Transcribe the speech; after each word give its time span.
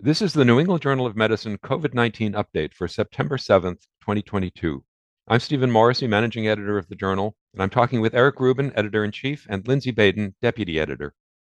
This 0.00 0.22
is 0.22 0.32
the 0.32 0.44
New 0.44 0.60
England 0.60 0.82
Journal 0.82 1.06
of 1.06 1.16
Medicine 1.16 1.58
COVID 1.58 1.92
19 1.92 2.34
update 2.34 2.72
for 2.72 2.86
September 2.86 3.36
7th, 3.36 3.88
2022. 4.00 4.84
I'm 5.26 5.40
Stephen 5.40 5.72
Morrissey, 5.72 6.06
managing 6.06 6.46
editor 6.46 6.78
of 6.78 6.86
the 6.86 6.94
journal, 6.94 7.34
and 7.52 7.60
I'm 7.60 7.68
talking 7.68 8.00
with 8.00 8.14
Eric 8.14 8.38
Rubin, 8.38 8.70
editor 8.76 9.02
in 9.02 9.10
chief, 9.10 9.44
and 9.50 9.66
Lindsay 9.66 9.90
Baden, 9.90 10.36
deputy 10.40 10.78
editor. 10.78 11.14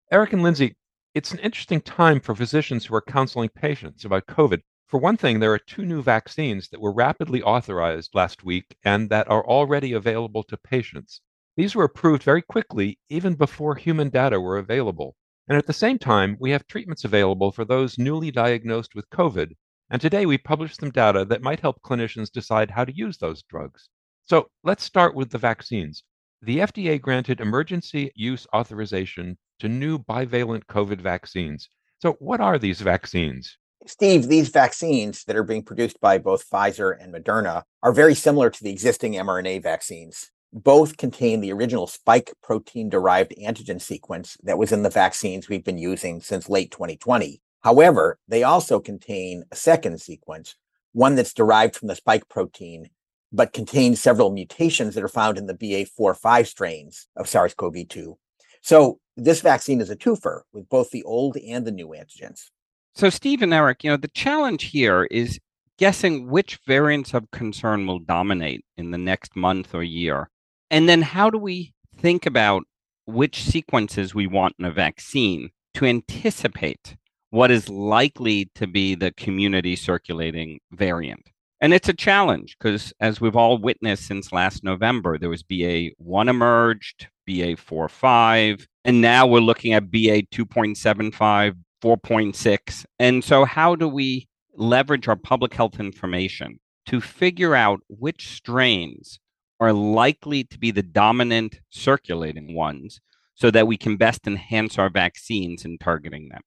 Eric 0.09 0.31
and 0.31 0.41
Lindsay, 0.41 0.77
it's 1.13 1.33
an 1.33 1.39
interesting 1.39 1.81
time 1.81 2.21
for 2.21 2.33
physicians 2.33 2.85
who 2.85 2.95
are 2.95 3.01
counseling 3.01 3.49
patients 3.49 4.05
about 4.05 4.27
COVID. 4.27 4.61
For 4.87 5.01
one 5.01 5.17
thing, 5.17 5.41
there 5.41 5.51
are 5.51 5.59
two 5.59 5.83
new 5.83 6.01
vaccines 6.01 6.69
that 6.69 6.79
were 6.79 6.93
rapidly 6.93 7.43
authorized 7.43 8.15
last 8.15 8.45
week 8.45 8.77
and 8.85 9.09
that 9.09 9.29
are 9.29 9.45
already 9.45 9.91
available 9.91 10.43
to 10.43 10.55
patients. 10.55 11.19
These 11.57 11.75
were 11.75 11.83
approved 11.83 12.23
very 12.23 12.41
quickly, 12.41 12.99
even 13.09 13.35
before 13.35 13.75
human 13.75 14.07
data 14.07 14.39
were 14.39 14.57
available. 14.57 15.17
And 15.49 15.57
at 15.57 15.65
the 15.65 15.73
same 15.73 15.97
time, 15.97 16.37
we 16.39 16.51
have 16.51 16.67
treatments 16.67 17.05
available 17.05 17.51
for 17.51 17.65
those 17.65 17.97
newly 17.97 18.29
diagnosed 18.29 18.93
with 18.93 19.09
COVID. 19.09 19.55
And 19.89 19.99
today 19.99 20.27
we 20.27 20.37
published 20.37 20.79
some 20.79 20.91
data 20.91 21.25
that 21.25 21.41
might 21.41 21.59
help 21.59 21.81
clinicians 21.81 22.31
decide 22.31 22.69
how 22.69 22.85
to 22.85 22.95
use 22.95 23.17
those 23.17 23.41
drugs. 23.41 23.89
So 24.25 24.47
let's 24.63 24.83
start 24.83 25.15
with 25.15 25.31
the 25.31 25.39
vaccines. 25.39 26.03
The 26.43 26.59
FDA 26.59 27.01
granted 27.01 27.41
emergency 27.41 28.11
use 28.15 28.45
authorization 28.53 29.39
to 29.57 29.67
new 29.67 29.97
bivalent 29.97 30.65
COVID 30.67 31.01
vaccines. 31.01 31.67
So, 31.97 32.13
what 32.19 32.39
are 32.39 32.59
these 32.59 32.79
vaccines? 32.79 33.57
Steve, 33.87 34.27
these 34.27 34.49
vaccines 34.49 35.23
that 35.25 35.35
are 35.35 35.43
being 35.43 35.63
produced 35.63 35.99
by 35.99 36.19
both 36.19 36.47
Pfizer 36.49 36.95
and 36.97 37.13
Moderna 37.13 37.63
are 37.81 37.91
very 37.91 38.13
similar 38.13 38.49
to 38.49 38.63
the 38.63 38.71
existing 38.71 39.13
mRNA 39.13 39.63
vaccines 39.63 40.29
both 40.51 40.97
contain 40.97 41.41
the 41.41 41.53
original 41.53 41.87
spike 41.87 42.33
protein 42.41 42.89
derived 42.89 43.33
antigen 43.41 43.81
sequence 43.81 44.37
that 44.43 44.57
was 44.57 44.71
in 44.71 44.83
the 44.83 44.89
vaccines 44.89 45.47
we've 45.47 45.63
been 45.63 45.77
using 45.77 46.21
since 46.21 46.49
late 46.49 46.71
2020. 46.71 47.41
However, 47.61 48.17
they 48.27 48.43
also 48.43 48.79
contain 48.79 49.43
a 49.51 49.55
second 49.55 50.01
sequence, 50.01 50.55
one 50.93 51.15
that's 51.15 51.33
derived 51.33 51.75
from 51.75 51.87
the 51.87 51.95
spike 51.95 52.27
protein, 52.29 52.89
but 53.31 53.53
contains 53.53 54.01
several 54.01 54.31
mutations 54.31 54.95
that 54.95 55.03
are 55.03 55.07
found 55.07 55.37
in 55.37 55.45
the 55.45 55.53
BA4-5 55.53 56.47
strains 56.47 57.07
of 57.15 57.27
SARS-CoV-2. 57.27 58.15
So 58.61 58.99
this 59.15 59.41
vaccine 59.41 59.81
is 59.81 59.89
a 59.89 59.95
twofer 59.95 60.41
with 60.51 60.67
both 60.69 60.89
the 60.89 61.03
old 61.03 61.37
and 61.37 61.65
the 61.65 61.71
new 61.71 61.89
antigens. 61.89 62.49
So 62.95 63.09
Steve 63.09 63.41
and 63.41 63.53
Eric, 63.53 63.83
you 63.83 63.91
know, 63.91 63.97
the 63.97 64.07
challenge 64.09 64.63
here 64.63 65.03
is 65.11 65.39
guessing 65.77 66.27
which 66.29 66.59
variants 66.65 67.13
of 67.13 67.29
concern 67.31 67.85
will 67.85 67.99
dominate 67.99 68.65
in 68.77 68.91
the 68.91 68.97
next 68.97 69.35
month 69.35 69.75
or 69.75 69.83
year. 69.83 70.29
And 70.71 70.87
then 70.87 71.01
how 71.01 71.29
do 71.29 71.37
we 71.37 71.73
think 71.97 72.25
about 72.25 72.63
which 73.05 73.43
sequences 73.43 74.13
we 74.13 74.27
want 74.27 74.55
in 74.59 74.65
a 74.65 74.71
vaccine 74.71 75.49
to 75.73 75.85
anticipate 75.85 76.95
what 77.31 77.51
is 77.51 77.69
likely 77.69 78.49
to 78.55 78.67
be 78.67 78.95
the 78.95 79.11
community 79.11 79.75
circulating 79.75 80.59
variant? 80.71 81.29
And 81.61 81.73
it's 81.73 81.89
a 81.89 81.93
challenge 81.93 82.55
because, 82.57 82.93
as 83.01 83.19
we've 83.19 83.35
all 83.35 83.57
witnessed 83.57 84.05
since 84.05 84.31
last 84.31 84.63
November, 84.63 85.17
there 85.17 85.29
was 85.29 85.43
BA1 85.43 86.29
emerged, 86.29 87.07
BA4-5, 87.27 88.65
and 88.85 89.01
now 89.01 89.27
we're 89.27 89.39
looking 89.39 89.73
at 89.73 89.91
BA 89.91 90.23
2.75, 90.33 91.55
4.6. 91.83 92.85
And 92.97 93.23
so, 93.23 93.43
how 93.43 93.75
do 93.75 93.89
we 93.89 94.27
leverage 94.53 95.07
our 95.09 95.17
public 95.17 95.53
health 95.53 95.79
information 95.79 96.59
to 96.85 97.01
figure 97.01 97.55
out 97.55 97.81
which 97.89 98.29
strains 98.29 99.19
are 99.59 99.73
likely 99.73 100.43
to 100.45 100.57
be 100.57 100.71
the 100.71 100.83
dominant 100.83 101.59
circulating 101.69 102.55
ones 102.55 102.99
so 103.35 103.51
that 103.51 103.67
we 103.67 103.77
can 103.77 103.97
best 103.97 104.27
enhance 104.27 104.77
our 104.77 104.89
vaccines 104.89 105.65
in 105.65 105.77
targeting 105.77 106.29
them. 106.29 106.41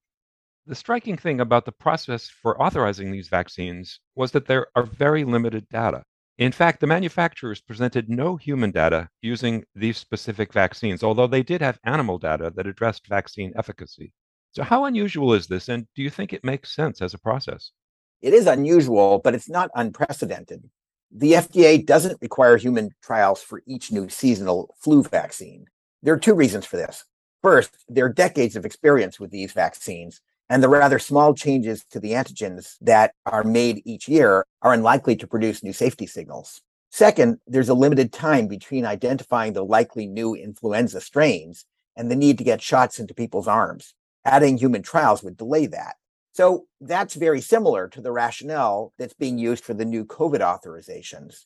The 0.67 0.75
striking 0.75 1.17
thing 1.17 1.41
about 1.41 1.65
the 1.65 1.73
process 1.73 2.29
for 2.29 2.61
authorizing 2.63 3.11
these 3.11 3.29
vaccines 3.29 3.99
was 4.15 4.31
that 4.33 4.47
there 4.47 4.67
are 4.77 4.85
very 4.85 5.25
limited 5.25 5.69
data. 5.69 6.05
In 6.39 6.53
fact, 6.53 6.81
the 6.81 6.87
manufacturers 6.87 7.61
presented 7.61 8.09
no 8.09 8.37
human 8.37 8.71
data 8.71 9.09
using 9.21 9.65
these 9.75 9.99
specific 9.99 10.53
vaccines, 10.53 11.03
although 11.03 11.27
they 11.27 11.43
did 11.43 11.61
have 11.61 11.79
animal 11.85 12.19
data 12.19 12.53
that 12.57 12.67
addressed 12.67 13.07
vaccine 13.07 13.53
efficacy. 13.57 14.13
So, 14.53 14.63
how 14.63 14.85
unusual 14.85 15.35
is 15.35 15.47
this, 15.47 15.69
and 15.69 15.87
do 15.95 16.03
you 16.03 16.11
think 16.11 16.33
it 16.33 16.45
makes 16.45 16.75
sense 16.75 17.03
as 17.03 17.15
a 17.15 17.19
process? 17.19 17.73
It 18.21 18.35
is 18.35 18.47
unusual, 18.47 19.19
but 19.19 19.35
it's 19.35 19.49
not 19.49 19.71
unprecedented. 19.75 20.69
The 21.15 21.33
FDA 21.35 21.85
doesn't 21.85 22.23
require 22.23 22.57
human 22.57 22.91
trials 23.03 23.43
for 23.43 23.63
each 23.67 23.93
new 23.93 24.09
seasonal 24.09 24.75
flu 24.79 25.03
vaccine. 25.03 25.67
There 26.03 26.15
are 26.15 26.19
two 26.19 26.33
reasons 26.35 26.65
for 26.65 26.79
this. 26.79 27.05
First, 27.43 27.85
there 27.87 28.07
are 28.07 28.13
decades 28.13 28.57
of 28.57 28.65
experience 28.65 29.21
with 29.21 29.31
these 29.31 29.53
vaccines, 29.53 30.23
and 30.49 30.63
the 30.63 30.71
rather 30.71 30.99
small 30.99 31.35
changes 31.35 31.85
to 31.91 32.01
the 32.01 32.13
antigens 32.13 32.77
that 32.81 33.13
are 33.27 33.45
made 33.45 33.83
each 33.85 34.09
year 34.09 34.47
are 34.63 34.73
unlikely 34.73 35.17
to 35.17 35.27
produce 35.27 35.63
new 35.63 35.75
safety 35.75 36.07
signals. 36.07 36.63
Second, 36.91 37.41
there's 37.47 37.69
a 37.69 37.75
limited 37.75 38.11
time 38.11 38.47
between 38.47 38.87
identifying 38.87 39.53
the 39.53 39.65
likely 39.65 40.07
new 40.07 40.35
influenza 40.35 41.01
strains 41.03 41.67
and 41.95 42.11
the 42.11 42.17
need 42.17 42.39
to 42.39 42.45
get 42.45 42.63
shots 42.63 42.99
into 42.99 43.13
people's 43.13 43.49
arms. 43.49 43.93
Adding 44.25 44.57
human 44.57 44.83
trials 44.83 45.23
would 45.23 45.37
delay 45.37 45.67
that. 45.67 45.97
So 46.33 46.67
that's 46.81 47.15
very 47.15 47.41
similar 47.41 47.89
to 47.89 48.01
the 48.01 48.13
rationale 48.13 48.93
that's 48.99 49.15
being 49.15 49.39
used 49.39 49.65
for 49.65 49.75
the 49.75 49.85
new 49.85 50.05
COVID 50.05 50.41
authorizations. 50.41 51.45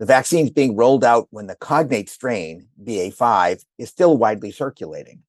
The 0.00 0.06
vaccine 0.06 0.46
is 0.46 0.50
being 0.50 0.76
rolled 0.76 1.04
out 1.04 1.28
when 1.30 1.46
the 1.46 1.54
cognate 1.54 2.08
strain, 2.08 2.66
BA5, 2.82 3.64
is 3.78 3.88
still 3.88 4.16
widely 4.16 4.50
circulating. 4.50 5.22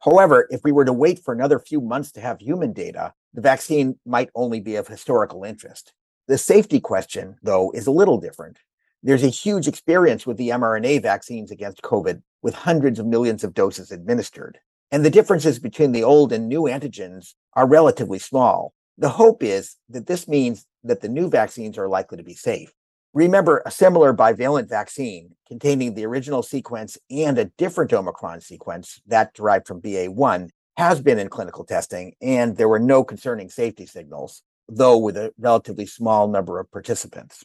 However, 0.00 0.48
if 0.50 0.62
we 0.64 0.72
were 0.72 0.84
to 0.84 0.92
wait 0.92 1.20
for 1.20 1.32
another 1.32 1.60
few 1.60 1.80
months 1.80 2.10
to 2.12 2.20
have 2.20 2.40
human 2.40 2.72
data, 2.72 3.14
the 3.34 3.40
vaccine 3.40 3.98
might 4.04 4.30
only 4.34 4.58
be 4.58 4.74
of 4.74 4.88
historical 4.88 5.44
interest. 5.44 5.92
The 6.26 6.38
safety 6.38 6.80
question, 6.80 7.36
though, 7.42 7.70
is 7.70 7.86
a 7.86 7.92
little 7.92 8.18
different. 8.18 8.58
There's 9.02 9.22
a 9.22 9.28
huge 9.28 9.68
experience 9.68 10.26
with 10.26 10.38
the 10.38 10.48
mRNA 10.48 11.02
vaccines 11.02 11.50
against 11.50 11.82
COVID, 11.82 12.22
with 12.42 12.54
hundreds 12.54 12.98
of 12.98 13.06
millions 13.06 13.44
of 13.44 13.54
doses 13.54 13.92
administered. 13.92 14.58
And 14.92 15.04
the 15.04 15.10
differences 15.10 15.58
between 15.58 15.92
the 15.92 16.02
old 16.02 16.32
and 16.32 16.48
new 16.48 16.62
antigens 16.62 17.34
are 17.54 17.66
relatively 17.66 18.18
small. 18.18 18.72
The 18.98 19.08
hope 19.08 19.42
is 19.42 19.76
that 19.88 20.06
this 20.06 20.26
means 20.26 20.66
that 20.84 21.00
the 21.00 21.08
new 21.08 21.30
vaccines 21.30 21.78
are 21.78 21.88
likely 21.88 22.18
to 22.18 22.24
be 22.24 22.34
safe. 22.34 22.72
Remember, 23.12 23.62
a 23.66 23.70
similar 23.70 24.12
bivalent 24.14 24.68
vaccine 24.68 25.34
containing 25.48 25.94
the 25.94 26.06
original 26.06 26.42
sequence 26.42 26.96
and 27.10 27.38
a 27.38 27.46
different 27.56 27.92
Omicron 27.92 28.40
sequence, 28.40 29.00
that 29.06 29.34
derived 29.34 29.66
from 29.66 29.80
BA1, 29.80 30.50
has 30.76 31.00
been 31.00 31.18
in 31.18 31.28
clinical 31.28 31.64
testing, 31.64 32.14
and 32.22 32.56
there 32.56 32.68
were 32.68 32.78
no 32.78 33.02
concerning 33.02 33.48
safety 33.48 33.86
signals, 33.86 34.42
though 34.68 34.96
with 34.96 35.16
a 35.16 35.32
relatively 35.38 35.86
small 35.86 36.28
number 36.28 36.60
of 36.60 36.70
participants. 36.70 37.44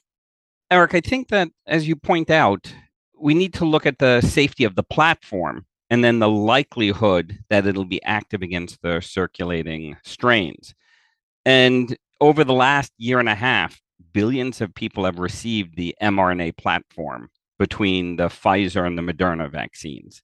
Eric, 0.69 0.93
I 0.93 1.01
think 1.01 1.29
that 1.29 1.49
as 1.65 1.87
you 1.87 1.95
point 1.95 2.29
out, 2.29 2.73
we 3.19 3.33
need 3.33 3.53
to 3.55 3.65
look 3.65 3.85
at 3.85 3.99
the 3.99 4.21
safety 4.21 4.63
of 4.63 4.75
the 4.75 4.83
platform 4.83 5.65
and 5.89 6.03
then 6.03 6.19
the 6.19 6.29
likelihood 6.29 7.39
that 7.49 7.67
it'll 7.67 7.85
be 7.85 8.03
active 8.03 8.41
against 8.41 8.81
the 8.81 9.01
circulating 9.01 9.97
strains. 10.03 10.73
And 11.45 11.95
over 12.19 12.43
the 12.43 12.53
last 12.53 12.91
year 12.97 13.19
and 13.19 13.29
a 13.29 13.35
half, 13.35 13.79
billions 14.13 14.61
of 14.61 14.73
people 14.73 15.05
have 15.05 15.19
received 15.19 15.75
the 15.75 15.95
mRNA 16.01 16.57
platform 16.57 17.29
between 17.59 18.15
the 18.15 18.27
Pfizer 18.27 18.85
and 18.85 18.97
the 18.97 19.01
Moderna 19.01 19.49
vaccines. 19.49 20.21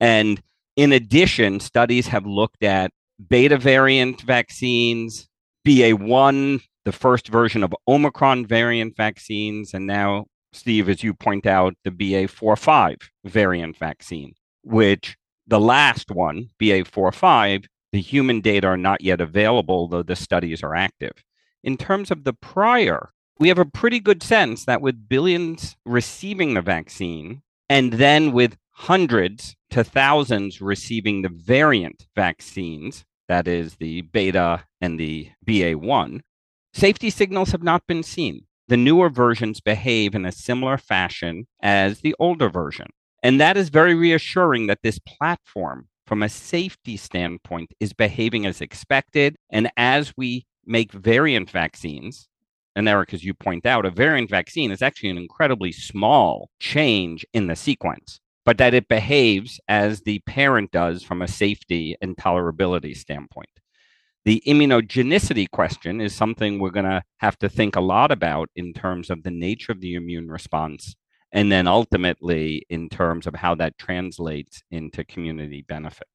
And 0.00 0.42
in 0.76 0.92
addition, 0.92 1.60
studies 1.60 2.06
have 2.08 2.26
looked 2.26 2.62
at 2.62 2.92
beta 3.28 3.56
variant 3.56 4.20
vaccines, 4.22 5.28
BA1, 5.66 6.62
the 6.84 6.92
first 6.92 7.28
version 7.28 7.62
of 7.62 7.74
Omicron 7.86 8.46
variant 8.46 8.96
vaccines, 8.96 9.74
and 9.74 9.86
now, 9.86 10.26
Steve, 10.52 10.88
as 10.88 11.02
you 11.02 11.14
point 11.14 11.46
out, 11.46 11.74
the 11.84 11.90
BA4 11.90 12.96
variant 13.24 13.76
vaccine 13.76 14.34
which 14.62 15.16
the 15.46 15.60
last 15.60 16.10
one, 16.10 16.50
BA45, 16.60 17.66
the 17.92 18.00
human 18.00 18.40
data 18.40 18.66
are 18.66 18.76
not 18.76 19.02
yet 19.02 19.20
available, 19.20 19.88
though 19.88 20.02
the 20.02 20.16
studies 20.16 20.62
are 20.62 20.74
active. 20.74 21.12
In 21.62 21.76
terms 21.76 22.10
of 22.10 22.24
the 22.24 22.32
prior, 22.32 23.10
we 23.38 23.48
have 23.48 23.58
a 23.58 23.64
pretty 23.64 24.00
good 24.00 24.22
sense 24.22 24.64
that 24.64 24.80
with 24.80 25.08
billions 25.08 25.76
receiving 25.84 26.54
the 26.54 26.62
vaccine, 26.62 27.42
and 27.68 27.94
then 27.94 28.32
with 28.32 28.56
hundreds 28.70 29.54
to 29.70 29.84
thousands 29.84 30.60
receiving 30.60 31.22
the 31.22 31.28
variant 31.28 32.06
vaccines, 32.16 33.04
that 33.28 33.46
is 33.46 33.76
the 33.76 34.02
beta 34.02 34.64
and 34.80 34.98
the 34.98 35.30
BA1, 35.46 36.20
safety 36.72 37.10
signals 37.10 37.52
have 37.52 37.62
not 37.62 37.86
been 37.86 38.02
seen. 38.02 38.46
The 38.68 38.76
newer 38.76 39.10
versions 39.10 39.60
behave 39.60 40.14
in 40.14 40.24
a 40.24 40.32
similar 40.32 40.78
fashion 40.78 41.46
as 41.62 42.00
the 42.00 42.14
older 42.18 42.48
version. 42.48 42.88
And 43.22 43.40
that 43.40 43.56
is 43.56 43.68
very 43.68 43.94
reassuring 43.94 44.66
that 44.66 44.82
this 44.82 44.98
platform, 44.98 45.88
from 46.06 46.22
a 46.22 46.28
safety 46.28 46.96
standpoint, 46.96 47.72
is 47.78 47.92
behaving 47.92 48.46
as 48.46 48.60
expected. 48.60 49.36
And 49.50 49.70
as 49.76 50.12
we 50.16 50.46
make 50.66 50.92
variant 50.92 51.50
vaccines, 51.50 52.28
and 52.74 52.88
Eric, 52.88 53.14
as 53.14 53.24
you 53.24 53.34
point 53.34 53.66
out, 53.66 53.86
a 53.86 53.90
variant 53.90 54.30
vaccine 54.30 54.70
is 54.70 54.82
actually 54.82 55.10
an 55.10 55.18
incredibly 55.18 55.72
small 55.72 56.48
change 56.58 57.24
in 57.32 57.46
the 57.46 57.56
sequence, 57.56 58.18
but 58.44 58.58
that 58.58 58.74
it 58.74 58.88
behaves 58.88 59.60
as 59.68 60.00
the 60.00 60.20
parent 60.20 60.70
does 60.72 61.02
from 61.02 61.22
a 61.22 61.28
safety 61.28 61.96
and 62.00 62.16
tolerability 62.16 62.96
standpoint. 62.96 63.50
The 64.24 64.42
immunogenicity 64.46 65.50
question 65.50 66.00
is 66.00 66.14
something 66.14 66.58
we're 66.58 66.70
going 66.70 66.86
to 66.86 67.02
have 67.18 67.38
to 67.40 67.48
think 67.48 67.76
a 67.76 67.80
lot 67.80 68.12
about 68.12 68.48
in 68.54 68.72
terms 68.72 69.10
of 69.10 69.22
the 69.22 69.32
nature 69.32 69.72
of 69.72 69.80
the 69.80 69.94
immune 69.94 70.28
response, 70.28 70.94
and 71.32 71.50
then 71.50 71.66
ultimately 71.66 72.66
in 72.68 72.88
terms 72.88 73.26
of 73.26 73.34
how 73.34 73.54
that 73.54 73.78
translates 73.78 74.62
into 74.70 75.04
community 75.04 75.64
benefit. 75.68 76.08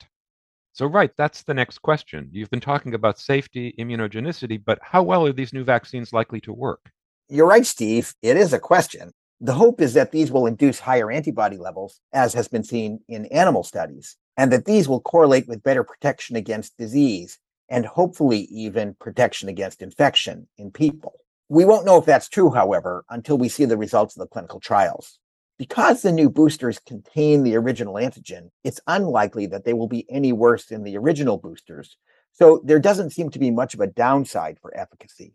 So, 0.73 0.85
right, 0.85 1.11
that's 1.17 1.41
the 1.41 1.55
next 1.55 1.79
question. 1.79 2.29
You've 2.31 2.51
been 2.51 2.59
talking 2.59 2.93
about 2.93 3.19
safety, 3.19 3.73
immunogenicity, 3.79 4.61
but 4.63 4.77
how 4.83 5.01
well 5.01 5.25
are 5.25 5.33
these 5.33 5.53
new 5.53 5.63
vaccines 5.63 6.13
likely 6.13 6.39
to 6.41 6.53
work? 6.53 6.91
You're 7.29 7.47
right, 7.47 7.65
Steve. 7.65 8.13
It 8.21 8.37
is 8.37 8.53
a 8.53 8.59
question. 8.59 9.11
The 9.41 9.53
hope 9.53 9.81
is 9.81 9.95
that 9.95 10.11
these 10.11 10.31
will 10.31 10.45
induce 10.45 10.79
higher 10.79 11.11
antibody 11.11 11.57
levels, 11.57 11.99
as 12.13 12.33
has 12.33 12.47
been 12.47 12.63
seen 12.63 12.99
in 13.07 13.25
animal 13.27 13.63
studies, 13.63 14.17
and 14.37 14.51
that 14.51 14.65
these 14.65 14.87
will 14.87 15.01
correlate 15.01 15.47
with 15.47 15.63
better 15.63 15.83
protection 15.83 16.35
against 16.35 16.77
disease 16.77 17.39
and 17.69 17.85
hopefully 17.85 18.41
even 18.51 18.95
protection 18.99 19.49
against 19.49 19.81
infection 19.81 20.47
in 20.57 20.71
people. 20.71 21.19
We 21.49 21.65
won't 21.65 21.85
know 21.85 21.97
if 21.97 22.05
that's 22.05 22.27
true, 22.27 22.51
however, 22.51 23.05
until 23.09 23.37
we 23.37 23.49
see 23.49 23.65
the 23.65 23.77
results 23.77 24.15
of 24.15 24.19
the 24.19 24.27
clinical 24.27 24.59
trials. 24.59 25.19
Because 25.57 26.01
the 26.01 26.11
new 26.11 26.29
boosters 26.29 26.77
contain 26.77 27.43
the 27.43 27.55
original 27.55 27.95
antigen, 27.95 28.49
it's 28.63 28.81
unlikely 28.85 29.47
that 29.47 29.65
they 29.65 29.73
will 29.73 29.87
be 29.87 30.05
any 30.09 30.31
worse 30.31 30.65
than 30.65 30.83
the 30.83 30.97
original 30.97 31.37
boosters. 31.37 31.97
So 32.33 32.61
there 32.63 32.79
doesn't 32.79 33.09
seem 33.11 33.31
to 33.31 33.39
be 33.39 33.49
much 33.49 33.73
of 33.73 33.79
a 33.79 33.87
downside 33.87 34.59
for 34.61 34.77
efficacy. 34.77 35.33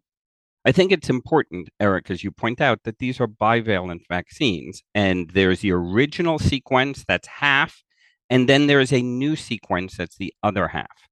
I 0.65 0.71
think 0.71 0.93
it's 0.93 1.11
important, 1.11 1.71
Eric, 1.81 2.09
as 2.11 2.23
you 2.23 2.31
point 2.31 2.61
out, 2.61 2.85
that 2.85 2.99
these 2.99 3.21
are 3.21 3.27
bivalent 3.27 4.03
vaccines. 4.09 4.83
And 4.95 5.29
there's 5.31 5.61
the 5.61 5.73
original 5.73 6.39
sequence 6.39 7.05
that's 7.09 7.27
half, 7.27 7.83
and 8.31 8.49
then 8.49 8.69
there's 8.69 8.93
a 8.93 9.03
new 9.03 9.35
sequence 9.35 9.97
that's 9.97 10.17
the 10.17 10.33
other 10.43 10.69
half. 10.69 11.09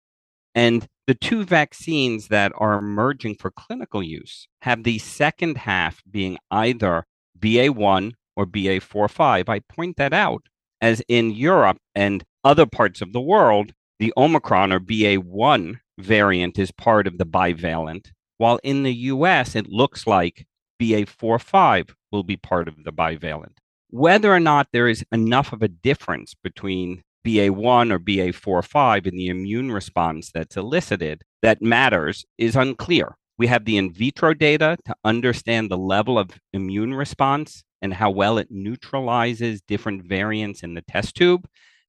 And 0.55 0.87
the 1.11 1.15
two 1.17 1.43
vaccines 1.43 2.29
that 2.29 2.53
are 2.57 2.79
emerging 2.79 3.35
for 3.35 3.51
clinical 3.51 4.01
use 4.01 4.47
have 4.63 4.85
the 4.85 4.97
second 5.01 5.57
half 5.57 6.01
being 6.09 6.39
either 6.53 7.05
BA1 7.37 8.13
or 8.37 8.47
BA45. 8.47 9.49
I 9.49 9.59
point 9.59 9.97
that 9.97 10.13
out 10.13 10.45
as 10.81 11.03
in 11.09 11.33
Europe 11.33 11.79
and 11.97 12.23
other 12.45 12.65
parts 12.65 13.03
of 13.03 13.13
the 13.13 13.21
world, 13.21 13.73
the 13.99 14.13
Omicron 14.17 14.73
or 14.73 14.79
BA1 14.79 15.81
variant 15.99 16.61
is 16.61 16.71
part 16.71 17.09
of 17.09 17.19
the 17.19 17.27
bivalent, 17.27 18.13
while 18.39 18.61
in 18.63 18.85
the 18.85 18.95
US, 18.95 19.57
it 19.57 19.67
looks 19.67 20.07
like 20.07 20.47
BA45 20.81 21.91
will 22.13 22.23
be 22.23 22.37
part 22.37 22.69
of 22.69 22.85
the 22.85 22.93
bivalent. 22.93 23.57
Whether 23.89 24.33
or 24.33 24.39
not 24.39 24.69
there 24.73 24.87
is 24.87 25.05
enough 25.11 25.53
of 25.53 25.61
a 25.61 25.67
difference 25.67 26.35
between 26.35 27.03
BA1 27.27 27.93
or 27.93 27.99
BA45 27.99 29.07
in 29.07 29.17
the 29.17 29.29
immune 29.29 29.71
response 29.71 30.31
that's 30.33 30.57
elicited 30.57 31.23
that 31.43 31.63
matters 31.63 32.25
is 32.39 32.57
unclear. 32.57 33.17
We 33.39 33.47
have 33.47 33.65
the 33.65 33.79
in 33.79 33.93
vitro 33.93 34.35
data 34.35 34.77
to 34.85 34.95
understand 35.05 35.71
the 35.71 35.79
level 35.79 36.19
of 36.19 36.31
immune 36.53 36.95
response 36.95 37.65
and 37.83 37.95
how 37.95 38.11
well 38.11 38.39
it 38.39 38.49
neutralizes 38.51 39.63
different 39.63 40.07
variants 40.07 40.63
in 40.63 40.75
the 40.75 40.83
test 40.83 41.15
tube. 41.15 41.47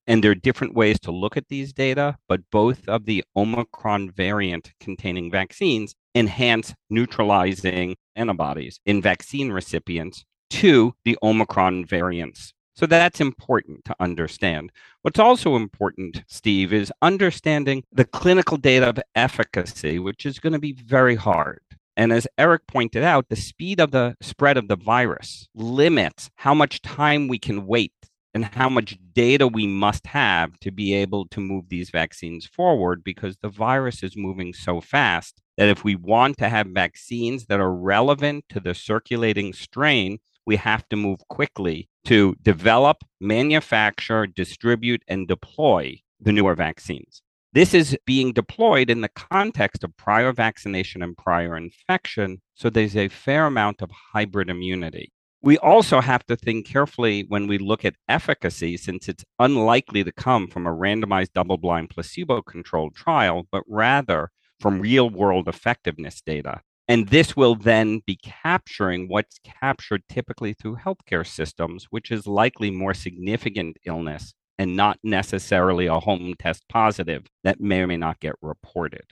And 0.07 0.23
there 0.23 0.31
are 0.31 0.35
different 0.35 0.73
ways 0.73 0.99
to 1.01 1.11
look 1.11 1.37
at 1.37 1.47
these 1.49 1.73
data, 1.73 2.17
but 2.27 2.41
both 2.51 2.87
of 2.87 3.05
the 3.05 3.23
Omicron 3.35 4.11
variant 4.11 4.71
containing 4.79 5.29
vaccines 5.29 5.93
enhance 6.15 6.73
neutralizing 6.89 7.95
antibodies 8.15 8.79
in 8.85 9.01
vaccine 9.01 9.51
recipients 9.51 10.25
to 10.49 10.93
the 11.05 11.17
Omicron 11.21 11.85
variants. 11.85 12.53
So 12.73 12.85
that's 12.85 13.19
important 13.19 13.85
to 13.85 13.95
understand. 13.99 14.71
What's 15.01 15.19
also 15.19 15.55
important, 15.55 16.23
Steve, 16.27 16.71
is 16.71 16.91
understanding 17.01 17.83
the 17.91 18.05
clinical 18.05 18.57
data 18.57 18.89
of 18.89 18.99
efficacy, 19.15 19.99
which 19.99 20.25
is 20.25 20.39
going 20.39 20.53
to 20.53 20.59
be 20.59 20.73
very 20.73 21.15
hard. 21.15 21.61
And 21.97 22.13
as 22.13 22.27
Eric 22.37 22.67
pointed 22.67 23.03
out, 23.03 23.27
the 23.29 23.35
speed 23.35 23.79
of 23.79 23.91
the 23.91 24.15
spread 24.21 24.57
of 24.57 24.67
the 24.67 24.77
virus 24.77 25.47
limits 25.53 26.29
how 26.35 26.53
much 26.53 26.81
time 26.81 27.27
we 27.27 27.37
can 27.37 27.65
wait 27.65 27.93
and 28.33 28.45
how 28.45 28.69
much 28.69 28.97
data 29.13 29.47
we 29.47 29.67
must 29.67 30.07
have 30.07 30.57
to 30.61 30.71
be 30.71 30.93
able 30.93 31.27
to 31.27 31.41
move 31.41 31.65
these 31.67 31.89
vaccines 31.89 32.45
forward 32.45 33.03
because 33.03 33.37
the 33.37 33.49
virus 33.49 34.03
is 34.03 34.15
moving 34.15 34.53
so 34.53 34.79
fast 34.79 35.41
that 35.57 35.67
if 35.67 35.83
we 35.83 35.95
want 35.95 36.37
to 36.37 36.47
have 36.47 36.67
vaccines 36.67 37.47
that 37.47 37.59
are 37.59 37.73
relevant 37.73 38.45
to 38.49 38.61
the 38.61 38.73
circulating 38.73 39.51
strain, 39.51 40.19
we 40.45 40.55
have 40.57 40.87
to 40.89 40.95
move 40.95 41.19
quickly 41.29 41.89
to 42.05 42.35
develop, 42.41 43.03
manufacture, 43.19 44.27
distribute, 44.27 45.03
and 45.07 45.27
deploy 45.27 45.99
the 46.19 46.31
newer 46.31 46.55
vaccines. 46.55 47.21
This 47.53 47.73
is 47.73 47.97
being 48.05 48.31
deployed 48.31 48.89
in 48.89 49.01
the 49.01 49.09
context 49.09 49.83
of 49.83 49.97
prior 49.97 50.31
vaccination 50.31 51.01
and 51.03 51.17
prior 51.17 51.57
infection. 51.57 52.41
So 52.55 52.69
there's 52.69 52.95
a 52.95 53.09
fair 53.09 53.45
amount 53.45 53.81
of 53.81 53.91
hybrid 54.13 54.49
immunity. 54.49 55.11
We 55.43 55.57
also 55.57 56.01
have 56.01 56.25
to 56.27 56.37
think 56.37 56.67
carefully 56.67 57.25
when 57.27 57.47
we 57.47 57.57
look 57.57 57.83
at 57.83 57.95
efficacy, 58.07 58.77
since 58.77 59.09
it's 59.09 59.25
unlikely 59.39 60.03
to 60.03 60.11
come 60.11 60.47
from 60.47 60.67
a 60.67 60.75
randomized 60.75 61.33
double 61.33 61.57
blind 61.57 61.89
placebo 61.89 62.41
controlled 62.41 62.95
trial, 62.95 63.47
but 63.51 63.63
rather 63.67 64.31
from 64.59 64.79
real 64.79 65.09
world 65.09 65.47
effectiveness 65.47 66.21
data. 66.21 66.61
And 66.87 67.07
this 67.07 67.35
will 67.35 67.55
then 67.55 68.01
be 68.05 68.17
capturing 68.17 69.07
what's 69.07 69.39
captured 69.43 70.03
typically 70.09 70.53
through 70.53 70.77
healthcare 70.77 71.25
systems, 71.25 71.85
which 71.89 72.11
is 72.11 72.27
likely 72.27 72.71
more 72.71 72.93
significant 72.93 73.77
illness 73.85 74.33
and 74.57 74.75
not 74.75 74.99
necessarily 75.03 75.87
a 75.87 75.99
home 75.99 76.35
test 76.37 76.63
positive 76.69 77.25
that 77.43 77.61
may 77.61 77.81
or 77.81 77.87
may 77.87 77.97
not 77.97 78.19
get 78.19 78.35
reported. 78.41 79.05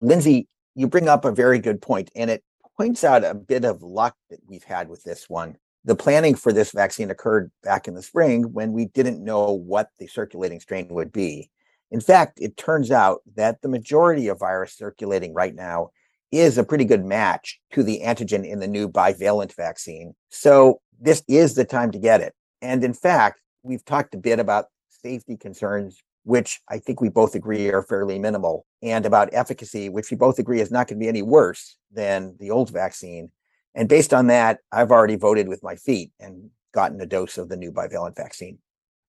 Lindsay, 0.00 0.48
you 0.74 0.86
bring 0.86 1.08
up 1.08 1.24
a 1.24 1.32
very 1.32 1.58
good 1.58 1.82
point, 1.82 2.10
and 2.16 2.30
it 2.30 2.42
points 2.76 3.04
out 3.04 3.24
a 3.24 3.34
bit 3.34 3.64
of 3.64 3.82
luck 3.82 4.16
that 4.30 4.40
we've 4.46 4.64
had 4.64 4.88
with 4.88 5.02
this 5.02 5.28
one. 5.28 5.56
The 5.84 5.96
planning 5.96 6.34
for 6.36 6.52
this 6.52 6.70
vaccine 6.70 7.10
occurred 7.10 7.50
back 7.62 7.88
in 7.88 7.94
the 7.94 8.02
spring 8.02 8.52
when 8.52 8.72
we 8.72 8.86
didn't 8.86 9.22
know 9.22 9.52
what 9.52 9.90
the 9.98 10.06
circulating 10.06 10.60
strain 10.60 10.88
would 10.88 11.12
be. 11.12 11.50
In 11.90 12.00
fact, 12.00 12.38
it 12.40 12.56
turns 12.56 12.90
out 12.90 13.20
that 13.34 13.60
the 13.60 13.68
majority 13.68 14.28
of 14.28 14.38
virus 14.38 14.74
circulating 14.74 15.34
right 15.34 15.54
now 15.54 15.90
is 16.32 16.58
a 16.58 16.64
pretty 16.64 16.84
good 16.84 17.04
match 17.04 17.60
to 17.72 17.82
the 17.82 18.00
antigen 18.02 18.48
in 18.48 18.58
the 18.58 18.66
new 18.66 18.88
bivalent 18.88 19.54
vaccine. 19.54 20.14
So 20.30 20.80
this 21.00 21.22
is 21.28 21.54
the 21.54 21.64
time 21.64 21.92
to 21.92 21.98
get 21.98 22.20
it. 22.20 22.34
And 22.60 22.82
in 22.82 22.94
fact, 22.94 23.40
we've 23.62 23.84
talked 23.84 24.14
a 24.14 24.18
bit 24.18 24.38
about 24.38 24.66
safety 24.88 25.36
concerns, 25.36 26.02
which 26.24 26.60
I 26.68 26.78
think 26.78 27.00
we 27.00 27.08
both 27.08 27.34
agree 27.34 27.70
are 27.70 27.82
fairly 27.82 28.18
minimal, 28.18 28.64
and 28.82 29.04
about 29.04 29.28
efficacy, 29.32 29.88
which 29.88 30.10
we 30.10 30.16
both 30.16 30.38
agree 30.38 30.60
is 30.60 30.70
not 30.70 30.88
going 30.88 30.98
to 30.98 31.04
be 31.04 31.08
any 31.08 31.22
worse 31.22 31.76
than 31.92 32.36
the 32.40 32.50
old 32.50 32.70
vaccine. 32.70 33.30
And 33.74 33.88
based 33.88 34.14
on 34.14 34.28
that, 34.28 34.58
I've 34.70 34.90
already 34.90 35.16
voted 35.16 35.48
with 35.48 35.62
my 35.62 35.76
feet 35.76 36.12
and 36.20 36.50
gotten 36.72 37.00
a 37.00 37.06
dose 37.06 37.38
of 37.38 37.48
the 37.48 37.56
new 37.56 37.72
bivalent 37.72 38.16
vaccine. 38.16 38.58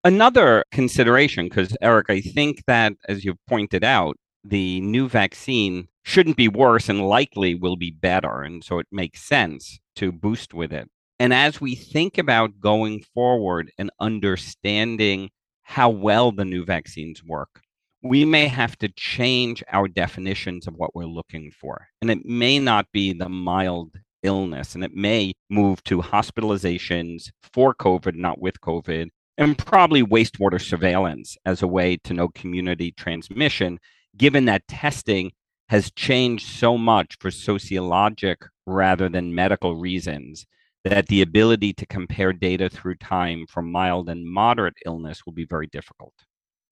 Another 0.04 0.66
consideration, 0.72 1.48
because 1.48 1.78
Eric, 1.82 2.08
I 2.10 2.20
think 2.20 2.64
that 2.68 2.94
as 3.08 3.24
you 3.24 3.36
pointed 3.48 3.84
out, 3.84 4.18
the 4.44 4.82
new 4.82 5.08
vaccine 5.08 5.88
shouldn't 6.04 6.38
be 6.38 6.48
worse 6.48 6.90
and 6.90 7.08
likely 7.08 7.56
will 7.56 7.76
be 7.76 7.92
better. 7.92 8.42
And 8.42 8.64
so 8.64 8.80
it 8.80 8.88
makes 8.92 9.24
sense 9.24 9.80
to 9.96 10.12
boost 10.12 10.54
with 10.54 10.72
it. 10.72 10.90
And 11.20 11.34
as 11.34 11.62
we 11.62 11.76
think 11.76 12.18
about 12.18 12.60
going 12.60 13.04
forward 13.14 13.72
and 13.78 13.90
understanding 14.00 15.30
how 15.62 15.90
well 15.90 16.32
the 16.32 16.46
new 16.46 16.66
vaccines 16.66 17.24
work, 17.24 17.62
we 18.02 18.26
may 18.26 18.48
have 18.48 18.78
to 18.80 18.90
change 18.90 19.64
our 19.72 19.88
definitions 19.88 20.68
of 20.68 20.76
what 20.76 20.94
we're 20.94 21.06
looking 21.06 21.52
for. 21.52 21.88
And 22.02 22.12
it 22.12 22.26
may 22.26 22.60
not 22.60 22.88
be 22.92 23.14
the 23.14 23.30
mild 23.30 23.96
illness, 24.24 24.76
and 24.76 24.84
it 24.84 24.94
may 24.94 25.34
move 25.50 25.84
to 25.86 26.02
hospitalizations 26.02 27.30
for 27.54 27.74
COVID, 27.74 28.16
not 28.16 28.40
with 28.42 28.60
COVID, 28.60 29.10
and 29.38 29.58
probably 29.58 30.04
wastewater 30.04 30.62
surveillance 30.62 31.38
as 31.46 31.62
a 31.62 31.68
way 31.68 31.98
to 32.04 32.14
know 32.14 32.28
community 32.30 32.92
transmission, 32.92 33.80
given 34.18 34.46
that 34.46 34.68
testing 34.68 35.32
has 35.74 35.90
changed 35.90 36.46
so 36.46 36.78
much 36.78 37.18
for 37.20 37.32
sociologic 37.32 38.38
rather 38.68 39.10
than 39.10 39.34
medical 39.34 39.76
reasons 39.76 40.46
that 40.84 41.08
the 41.08 41.24
ability 41.24 41.74
to 41.74 41.84
compare 41.88 42.32
data 42.32 42.70
through 42.70 42.94
time 42.94 43.48
for 43.50 43.64
mild 43.64 44.08
and 44.08 44.24
moderate 44.24 44.76
illness 44.86 45.26
will 45.26 45.34
be 45.34 45.48
very 45.48 45.66
difficult. 45.66 46.14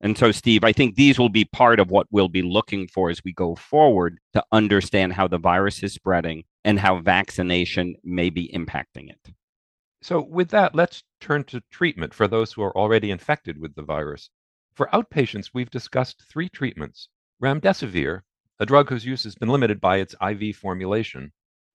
And 0.01 0.15
so, 0.15 0.31
Steve, 0.31 0.63
I 0.63 0.71
think 0.71 0.93
these 0.93 1.17
will 1.17 1.29
be 1.29 1.45
part 1.45 1.79
of 1.79 1.89
what 1.89 2.05
we'll 2.11 2.29
be 2.29 2.43
looking 2.43 2.87
for 2.89 3.09
as 3.09 3.23
we 3.25 3.33
go 3.33 3.55
forward 3.55 4.19
to 4.33 4.43
understand 4.51 5.13
how 5.13 5.27
the 5.27 5.39
virus 5.39 5.81
is 5.81 5.95
spreading 5.95 6.43
and 6.63 6.79
how 6.79 6.99
vaccination 7.01 7.95
may 8.03 8.29
be 8.29 8.51
impacting 8.53 9.09
it. 9.09 9.33
So, 10.03 10.21
with 10.21 10.49
that, 10.49 10.75
let's 10.75 11.01
turn 11.19 11.45
to 11.45 11.63
treatment 11.71 12.13
for 12.13 12.27
those 12.27 12.53
who 12.53 12.61
are 12.61 12.77
already 12.77 13.09
infected 13.09 13.57
with 13.57 13.73
the 13.73 13.81
virus. 13.81 14.29
For 14.75 14.89
outpatients, 14.93 15.49
we've 15.55 15.71
discussed 15.71 16.23
three 16.29 16.49
treatments 16.49 17.09
remdesivir, 17.41 18.21
a 18.61 18.65
drug 18.67 18.91
whose 18.91 19.07
use 19.07 19.23
has 19.23 19.33
been 19.33 19.49
limited 19.49 19.81
by 19.81 19.97
its 19.97 20.13
IV 20.21 20.55
formulation, 20.55 21.31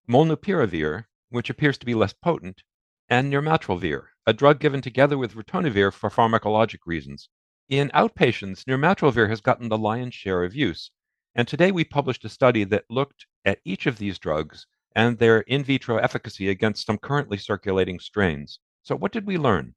molnupiravir, 0.09 1.07
which 1.31 1.51
appears 1.51 1.77
to 1.77 1.85
be 1.85 1.95
less 1.95 2.13
potent, 2.13 2.63
and 3.09 3.33
nirmatrelvir, 3.33 4.05
a 4.25 4.33
drug 4.33 4.61
given 4.61 4.81
together 4.81 5.19
with 5.19 5.35
ritonavir 5.35 5.93
for 5.93 6.09
pharmacologic 6.09 6.79
reasons. 6.87 7.29
In 7.69 7.89
outpatients, 7.89 8.63
nirmatrelvir 8.67 9.29
has 9.29 9.41
gotten 9.41 9.69
the 9.69 9.77
lion's 9.77 10.15
share 10.15 10.45
of 10.45 10.55
use, 10.55 10.93
And 11.35 11.49
today 11.49 11.73
we 11.73 11.83
published 11.83 12.25
a 12.25 12.29
study 12.29 12.63
that 12.63 12.85
looked 12.89 13.27
at 13.45 13.59
each 13.65 13.87
of 13.87 13.99
these 13.99 14.21
drugs 14.21 14.69
and 14.95 15.19
their 15.19 15.41
in 15.41 15.65
vitro 15.65 15.97
efficacy 15.97 16.49
against 16.49 16.87
some 16.87 16.99
currently 16.99 17.37
circulating 17.37 17.99
strains. 17.99 18.61
So, 18.85 18.95
what 18.95 19.11
did 19.11 19.27
we 19.27 19.39
learn? 19.39 19.75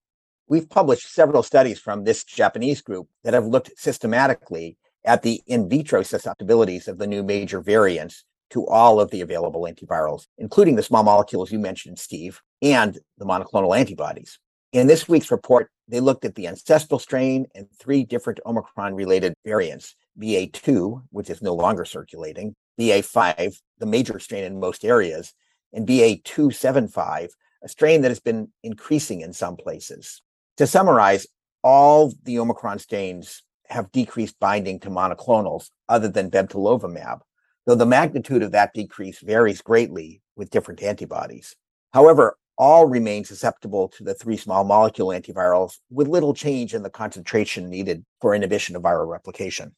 We've 0.48 0.70
published 0.70 1.12
several 1.12 1.42
studies 1.42 1.80
from 1.80 2.04
this 2.04 2.24
Japanese 2.24 2.82
group 2.82 3.10
that 3.24 3.34
have 3.34 3.48
looked 3.48 3.72
systematically 3.78 4.78
at 5.10 5.24
the 5.24 5.42
in 5.48 5.68
vitro 5.68 6.04
susceptibilities 6.04 6.88
of 6.88 7.00
the 7.00 7.08
new 7.08 7.24
major 7.24 7.62
variants 7.62 8.24
to 8.52 8.64
all 8.68 9.02
of 9.02 9.10
the 9.10 9.22
available 9.22 9.62
antivirals, 9.62 10.28
including 10.38 10.76
the 10.76 10.84
small 10.84 11.02
molecules 11.02 11.52
you 11.52 11.58
mentioned, 11.58 11.98
Steve, 11.98 12.40
and 12.62 13.00
the 13.18 13.26
monoclonal 13.26 13.76
antibodies. 13.76 14.38
In 14.72 14.86
this 14.86 15.10
week's 15.10 15.32
report, 15.32 15.72
they 15.88 16.00
looked 16.00 16.26
at 16.26 16.36
the 16.36 16.48
ancestral 16.48 17.00
strain 17.00 17.48
and 17.56 17.66
three 17.80 18.04
different 18.04 18.40
Omicron 18.46 18.94
related 18.94 19.34
variants 19.44 19.96
BA2, 20.20 21.02
which 21.10 21.32
is 21.32 21.42
no 21.42 21.56
longer 21.56 21.86
circulating, 21.86 22.54
BA5, 22.80 23.60
the 23.80 23.88
major 23.88 24.20
strain 24.20 24.44
in 24.44 24.60
most 24.60 24.86
areas, 24.86 25.34
and 25.74 25.88
BA275, 25.88 27.30
a 27.64 27.68
strain 27.68 28.02
that 28.02 28.12
has 28.12 28.20
been 28.20 28.50
increasing 28.62 29.22
in 29.22 29.34
some 29.34 29.58
places. 29.58 30.22
To 30.58 30.68
summarize, 30.68 31.26
all 31.64 32.14
the 32.26 32.38
Omicron 32.38 32.78
strains 32.78 33.42
have 33.70 33.92
decreased 33.92 34.40
binding 34.40 34.80
to 34.80 34.90
monoclonals 34.90 35.70
other 35.88 36.08
than 36.08 36.32
bebtelovimab, 36.32 37.20
though 37.66 37.76
the 37.76 37.86
magnitude 37.86 38.44
of 38.44 38.52
that 38.52 38.74
decrease 38.74 39.20
varies 39.20 39.62
greatly 39.62 40.22
with 40.36 40.50
different 40.50 40.82
antibodies. 40.82 41.56
However, 41.94 42.38
all 42.58 42.88
remain 42.88 43.24
susceptible 43.24 43.88
to 43.88 44.04
the 44.04 44.14
three 44.14 44.38
small 44.38 44.64
molecule 44.64 45.10
antivirals 45.10 45.78
with 45.90 46.08
little 46.08 46.34
change 46.34 46.74
in 46.74 46.84
the 46.84 46.90
concentration 46.90 47.70
needed 47.70 48.04
for 48.20 48.36
inhibition 48.36 48.76
of 48.76 48.82
viral 48.82 49.08
replication. 49.08 49.76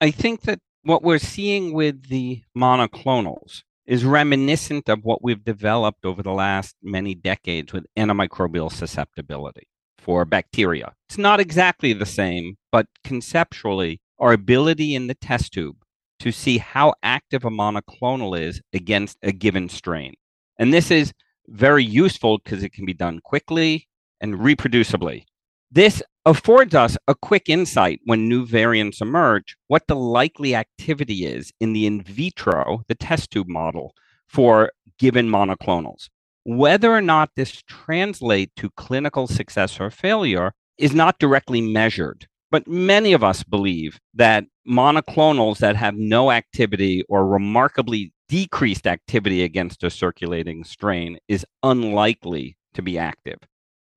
I 0.00 0.12
think 0.12 0.42
that 0.42 0.60
what 0.82 1.02
we're 1.02 1.18
seeing 1.18 1.72
with 1.72 2.08
the 2.08 2.42
monoclonals 2.56 3.62
is 3.84 4.04
reminiscent 4.04 4.88
of 4.88 5.04
what 5.04 5.24
we've 5.24 5.44
developed 5.44 6.04
over 6.04 6.22
the 6.22 6.32
last 6.32 6.76
many 6.82 7.14
decades 7.14 7.72
with 7.72 7.84
antimicrobial 7.98 8.70
susceptibility 8.70 9.66
for 10.00 10.24
bacteria. 10.24 10.94
It's 11.08 11.18
not 11.18 11.40
exactly 11.40 11.92
the 11.92 12.06
same, 12.06 12.56
but 12.72 12.86
conceptually, 13.04 14.00
our 14.18 14.32
ability 14.32 14.94
in 14.94 15.06
the 15.06 15.14
test 15.14 15.52
tube 15.52 15.76
to 16.20 16.32
see 16.32 16.58
how 16.58 16.94
active 17.02 17.44
a 17.44 17.50
monoclonal 17.50 18.38
is 18.38 18.60
against 18.72 19.18
a 19.22 19.32
given 19.32 19.68
strain. 19.68 20.14
And 20.58 20.72
this 20.72 20.90
is 20.90 21.12
very 21.48 21.84
useful 21.84 22.38
because 22.38 22.62
it 22.62 22.72
can 22.72 22.84
be 22.84 22.94
done 22.94 23.20
quickly 23.24 23.88
and 24.20 24.34
reproducibly. 24.34 25.24
This 25.70 26.02
affords 26.26 26.74
us 26.74 26.96
a 27.08 27.14
quick 27.14 27.48
insight 27.48 28.00
when 28.04 28.28
new 28.28 28.44
variants 28.44 29.00
emerge 29.00 29.56
what 29.68 29.86
the 29.86 29.96
likely 29.96 30.54
activity 30.54 31.24
is 31.24 31.52
in 31.60 31.72
the 31.72 31.86
in 31.86 32.02
vitro, 32.02 32.82
the 32.88 32.94
test 32.94 33.30
tube 33.30 33.48
model 33.48 33.94
for 34.26 34.70
given 34.98 35.28
monoclonals. 35.28 36.08
Whether 36.44 36.92
or 36.92 37.02
not 37.02 37.30
this 37.36 37.62
translates 37.62 38.52
to 38.56 38.70
clinical 38.70 39.26
success 39.26 39.78
or 39.78 39.90
failure 39.90 40.52
is 40.78 40.94
not 40.94 41.18
directly 41.18 41.60
measured. 41.60 42.26
But 42.50 42.66
many 42.66 43.12
of 43.12 43.22
us 43.22 43.44
believe 43.44 44.00
that 44.14 44.44
monoclonals 44.68 45.58
that 45.58 45.76
have 45.76 45.94
no 45.94 46.32
activity 46.32 47.04
or 47.08 47.26
remarkably 47.26 48.12
decreased 48.28 48.86
activity 48.86 49.42
against 49.42 49.84
a 49.84 49.90
circulating 49.90 50.64
strain 50.64 51.18
is 51.28 51.46
unlikely 51.62 52.56
to 52.74 52.82
be 52.82 52.98
active. 52.98 53.38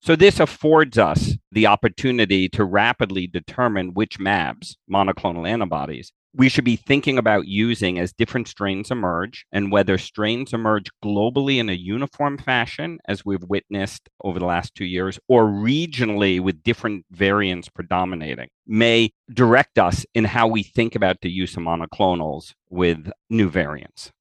So, 0.02 0.16
this 0.16 0.40
affords 0.40 0.98
us 0.98 1.38
the 1.52 1.68
opportunity 1.68 2.50
to 2.50 2.66
rapidly 2.66 3.26
determine 3.26 3.94
which 3.94 4.20
MABs, 4.20 4.76
monoclonal 4.92 5.48
antibodies, 5.48 6.12
we 6.36 6.50
should 6.50 6.64
be 6.64 6.76
thinking 6.76 7.18
about 7.18 7.48
using 7.48 8.00
as 8.00 8.12
different 8.12 8.48
strains 8.48 8.90
emerge 8.90 9.46
and 9.52 9.72
whether 9.72 9.98
strains 9.98 10.52
emerge 10.52 10.90
globally 11.04 11.60
in 11.60 11.70
a 11.70 11.74
uniform 11.74 12.38
fashion, 12.38 12.98
as 13.08 13.24
we've 13.24 13.44
witnessed 13.44 14.10
over 14.24 14.40
the 14.40 14.46
last 14.46 14.74
two 14.74 14.86
years, 14.86 15.20
or 15.28 15.46
regionally 15.46 16.40
with 16.40 16.64
different 16.64 17.06
variants 17.12 17.70
predominating, 17.70 18.48
may 18.66 19.12
direct 19.32 19.78
us 19.78 20.06
in 20.16 20.24
how 20.24 20.48
we 20.48 20.64
think 20.64 20.96
about 20.96 21.22
the 21.22 21.30
use 21.30 21.56
of 21.56 21.64
monoclonals 21.64 22.54
with 22.70 23.12
new 23.30 23.50
variants. 23.50 24.12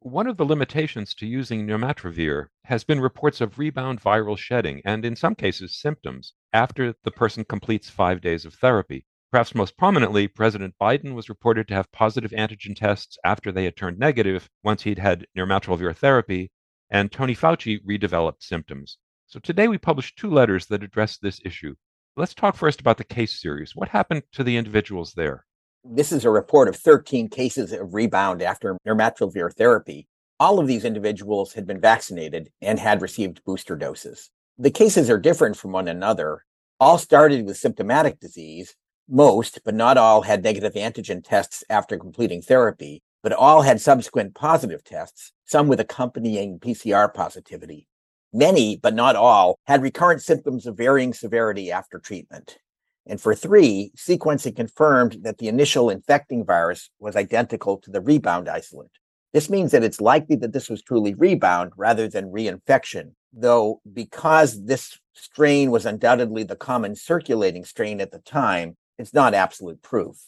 One 0.00 0.28
of 0.28 0.36
the 0.36 0.46
limitations 0.46 1.12
to 1.16 1.26
using 1.26 1.66
nirmatrelvir 1.66 2.46
has 2.64 2.84
been 2.84 3.00
reports 3.00 3.40
of 3.40 3.58
rebound 3.58 4.00
viral 4.00 4.38
shedding 4.38 4.80
and, 4.84 5.04
in 5.04 5.16
some 5.16 5.34
cases, 5.34 5.76
symptoms 5.76 6.32
after 6.52 6.94
the 7.04 7.10
person 7.10 7.44
completes 7.44 7.90
five 7.90 8.20
days 8.20 8.44
of 8.44 8.54
therapy. 8.54 9.04
Perhaps 9.30 9.54
most 9.54 9.76
prominently, 9.76 10.26
President 10.26 10.74
Biden 10.80 11.14
was 11.14 11.28
reported 11.28 11.68
to 11.68 11.74
have 11.74 11.92
positive 11.92 12.30
antigen 12.30 12.74
tests 12.74 13.18
after 13.24 13.52
they 13.52 13.64
had 13.64 13.76
turned 13.76 13.98
negative 13.98 14.48
once 14.64 14.82
he'd 14.82 14.98
had 14.98 15.26
nirmatrelvir 15.36 15.94
therapy, 15.94 16.50
and 16.88 17.12
Tony 17.12 17.34
Fauci 17.34 17.78
redeveloped 17.86 18.42
symptoms. 18.42 18.96
So 19.26 19.38
today 19.38 19.68
we 19.68 19.76
published 19.76 20.16
two 20.16 20.30
letters 20.30 20.64
that 20.66 20.82
address 20.82 21.18
this 21.18 21.40
issue. 21.44 21.74
Let's 22.16 22.32
talk 22.32 22.56
first 22.56 22.80
about 22.80 22.96
the 22.96 23.04
case 23.04 23.38
series. 23.38 23.76
What 23.76 23.90
happened 23.90 24.22
to 24.32 24.42
the 24.42 24.56
individuals 24.56 25.12
there? 25.12 25.44
This 25.84 26.10
is 26.10 26.24
a 26.24 26.30
report 26.30 26.66
of 26.68 26.76
13 26.76 27.28
cases 27.28 27.72
of 27.72 27.92
rebound 27.92 28.40
after 28.40 28.78
nirmatrelvir 28.86 29.52
therapy. 29.52 30.08
All 30.40 30.58
of 30.58 30.66
these 30.66 30.86
individuals 30.86 31.52
had 31.52 31.66
been 31.66 31.82
vaccinated 31.82 32.50
and 32.62 32.78
had 32.78 33.02
received 33.02 33.44
booster 33.44 33.76
doses. 33.76 34.30
The 34.56 34.70
cases 34.70 35.10
are 35.10 35.18
different 35.18 35.58
from 35.58 35.72
one 35.72 35.86
another. 35.86 36.46
All 36.80 36.96
started 36.96 37.44
with 37.44 37.58
symptomatic 37.58 38.20
disease, 38.20 38.74
most, 39.08 39.60
but 39.64 39.74
not 39.74 39.96
all, 39.96 40.22
had 40.22 40.42
negative 40.42 40.74
antigen 40.74 41.24
tests 41.24 41.64
after 41.70 41.96
completing 41.98 42.42
therapy, 42.42 43.02
but 43.22 43.32
all 43.32 43.62
had 43.62 43.80
subsequent 43.80 44.34
positive 44.34 44.84
tests, 44.84 45.32
some 45.44 45.68
with 45.68 45.80
accompanying 45.80 46.58
PCR 46.58 47.12
positivity. 47.12 47.88
Many, 48.32 48.76
but 48.76 48.94
not 48.94 49.16
all, 49.16 49.58
had 49.66 49.82
recurrent 49.82 50.22
symptoms 50.22 50.66
of 50.66 50.76
varying 50.76 51.14
severity 51.14 51.72
after 51.72 51.98
treatment. 51.98 52.58
And 53.06 53.20
for 53.20 53.34
three, 53.34 53.90
sequencing 53.96 54.54
confirmed 54.54 55.20
that 55.22 55.38
the 55.38 55.48
initial 55.48 55.88
infecting 55.88 56.44
virus 56.44 56.90
was 56.98 57.16
identical 57.16 57.78
to 57.78 57.90
the 57.90 58.02
rebound 58.02 58.48
isolate. 58.48 58.90
This 59.32 59.48
means 59.48 59.72
that 59.72 59.82
it's 59.82 60.00
likely 60.00 60.36
that 60.36 60.52
this 60.52 60.68
was 60.68 60.82
truly 60.82 61.14
rebound 61.14 61.72
rather 61.76 62.08
than 62.08 62.32
reinfection, 62.32 63.12
though 63.32 63.80
because 63.90 64.64
this 64.64 64.98
strain 65.14 65.70
was 65.70 65.86
undoubtedly 65.86 66.44
the 66.44 66.56
common 66.56 66.94
circulating 66.94 67.64
strain 67.64 68.00
at 68.00 68.10
the 68.10 68.20
time, 68.20 68.76
it's 68.98 69.14
not 69.14 69.34
absolute 69.34 69.82
proof. 69.82 70.26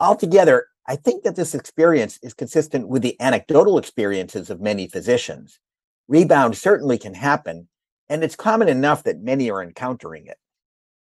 Altogether, 0.00 0.66
I 0.86 0.96
think 0.96 1.24
that 1.24 1.36
this 1.36 1.54
experience 1.54 2.18
is 2.22 2.34
consistent 2.34 2.88
with 2.88 3.02
the 3.02 3.20
anecdotal 3.20 3.78
experiences 3.78 4.50
of 4.50 4.60
many 4.60 4.88
physicians. 4.88 5.60
Rebound 6.08 6.56
certainly 6.56 6.98
can 6.98 7.14
happen, 7.14 7.68
and 8.08 8.24
it's 8.24 8.36
common 8.36 8.68
enough 8.68 9.02
that 9.04 9.20
many 9.20 9.50
are 9.50 9.62
encountering 9.62 10.26
it. 10.26 10.38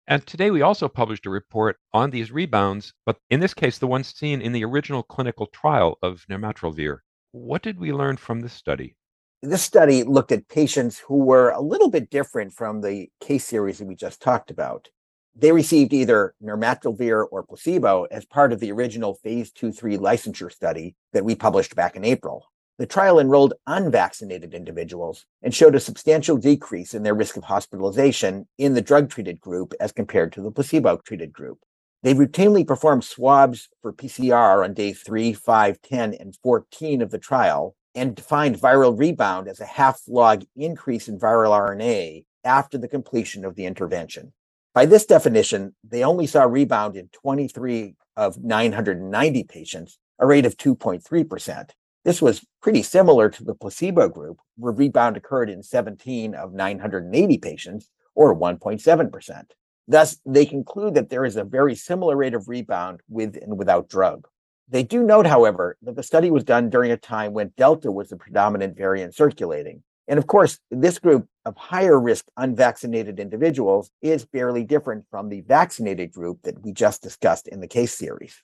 And 0.08 0.26
today 0.26 0.52
we 0.52 0.62
also 0.62 0.88
published 0.88 1.26
a 1.26 1.32
report 1.32 1.78
on 1.94 2.12
these 2.12 2.32
rebounds, 2.32 2.94
but 3.06 3.18
in 3.30 3.40
this 3.40 3.54
case, 3.54 3.78
the 3.78 3.88
ones 3.88 4.14
seen 4.16 4.42
in 4.42 4.52
the 4.52 4.64
original 4.64 5.04
clinical 5.04 5.48
trial 5.48 5.98
of 6.04 6.26
nirmatrelvir. 6.30 7.00
What 7.32 7.64
did 7.64 7.80
we 7.80 7.92
learn 7.92 8.18
from 8.18 8.42
this 8.42 8.54
study? 8.54 8.96
This 9.42 9.64
study 9.64 10.04
looked 10.04 10.32
at 10.32 10.48
patients 10.48 11.00
who 11.00 11.18
were 11.18 11.50
a 11.50 11.62
little 11.62 11.90
bit 11.90 12.10
different 12.10 12.54
from 12.54 12.82
the 12.82 13.08
case 13.20 13.46
series 13.46 13.80
that 13.80 13.86
we 13.86 13.96
just 13.96 14.22
talked 14.22 14.50
about. 14.50 14.90
They 15.38 15.52
received 15.52 15.92
either 15.92 16.34
nirmatrelvir 16.42 17.28
or 17.30 17.44
placebo 17.44 18.06
as 18.06 18.26
part 18.26 18.54
of 18.54 18.62
the 18.62 18.72
original 18.72 19.16
phase 19.16 19.52
2-3 19.52 19.98
licensure 19.98 20.50
study 20.50 20.96
that 21.12 21.26
we 21.26 21.36
published 21.36 21.76
back 21.76 21.98
in 21.98 22.06
April. 22.06 22.46
The 22.78 22.86
trial 22.86 23.20
enrolled 23.20 23.54
unvaccinated 23.68 24.54
individuals 24.54 25.26
and 25.42 25.54
showed 25.54 25.76
a 25.76 25.80
substantial 25.82 26.38
decrease 26.38 26.94
in 26.94 27.04
their 27.04 27.14
risk 27.14 27.36
of 27.36 27.44
hospitalization 27.44 28.48
in 28.58 28.76
the 28.76 28.82
drug 28.82 29.10
treated 29.10 29.42
group 29.42 29.74
as 29.80 29.92
compared 29.92 30.32
to 30.34 30.42
the 30.42 30.52
placebo 30.52 30.98
treated 31.06 31.34
group. 31.34 31.60
They 32.02 32.14
routinely 32.14 32.66
performed 32.66 33.04
swabs 33.04 33.68
for 33.82 33.92
PCR 33.92 34.64
on 34.64 34.74
day 34.74 34.94
3, 34.94 35.34
5, 35.34 35.82
10, 35.82 36.14
and 36.14 36.36
14 36.44 37.02
of 37.02 37.12
the 37.12 37.18
trial 37.18 37.76
and 37.94 38.16
defined 38.16 38.58
viral 38.58 38.98
rebound 38.98 39.50
as 39.50 39.60
a 39.60 39.66
half 39.66 40.02
log 40.08 40.46
increase 40.56 41.10
in 41.10 41.20
viral 41.20 41.52
RNA 41.52 42.24
after 42.46 42.78
the 42.78 42.88
completion 42.88 43.44
of 43.44 43.56
the 43.56 43.66
intervention. 43.66 44.32
By 44.76 44.86
this 44.86 45.06
definition, 45.06 45.74
they 45.86 46.04
only 46.04 46.28
saw 46.28 46.44
rebound 46.44 46.98
in 46.98 47.08
23 47.14 47.96
of 48.18 48.44
990 48.44 49.44
patients, 49.46 49.98
a 50.20 50.28
rate 50.28 50.46
of 50.46 50.58
2.3%. 50.58 51.70
This 52.04 52.22
was 52.22 52.46
pretty 52.62 52.84
similar 52.84 53.30
to 53.30 53.44
the 53.46 53.56
placebo 53.56 54.10
group, 54.10 54.38
where 54.58 54.74
rebound 54.74 55.16
occurred 55.16 55.50
in 55.50 55.64
17 55.64 56.36
of 56.36 56.52
980 56.52 57.38
patients, 57.38 57.90
or 58.16 58.38
1.7%. 58.38 59.44
Thus, 59.88 60.18
they 60.26 60.46
conclude 60.46 60.94
that 60.96 61.10
there 61.10 61.24
is 61.24 61.38
a 61.38 61.46
very 61.46 61.76
similar 61.76 62.18
rate 62.18 62.34
of 62.34 62.50
rebound 62.50 63.00
with 63.08 63.38
and 63.42 63.58
without 63.58 63.88
drug. 63.88 64.28
They 64.68 64.84
do 64.84 65.04
note, 65.04 65.26
however, 65.26 65.78
that 65.84 65.96
the 65.96 66.04
study 66.04 66.32
was 66.32 66.44
done 66.44 66.70
during 66.70 66.92
a 66.92 66.98
time 66.98 67.32
when 67.32 67.54
Delta 67.56 67.90
was 67.94 68.10
the 68.10 68.18
predominant 68.18 68.76
variant 68.76 69.16
circulating, 69.16 69.84
and 70.08 70.20
of 70.20 70.28
course, 70.28 70.60
this 70.72 71.00
group 71.00 71.28
of 71.46 71.56
higher 71.58 72.00
risk 72.00 72.26
unvaccinated 72.38 73.20
individuals 73.20 73.90
is 74.02 74.26
barely 74.26 74.64
different 74.64 75.06
from 75.10 75.30
the 75.30 75.42
vaccinated 75.42 76.12
group 76.12 76.42
that 76.44 76.64
we 76.64 76.72
just 76.72 77.02
discussed 77.02 77.48
in 77.48 77.62
the 77.62 77.68
case 77.68 77.94
series. 77.94 78.42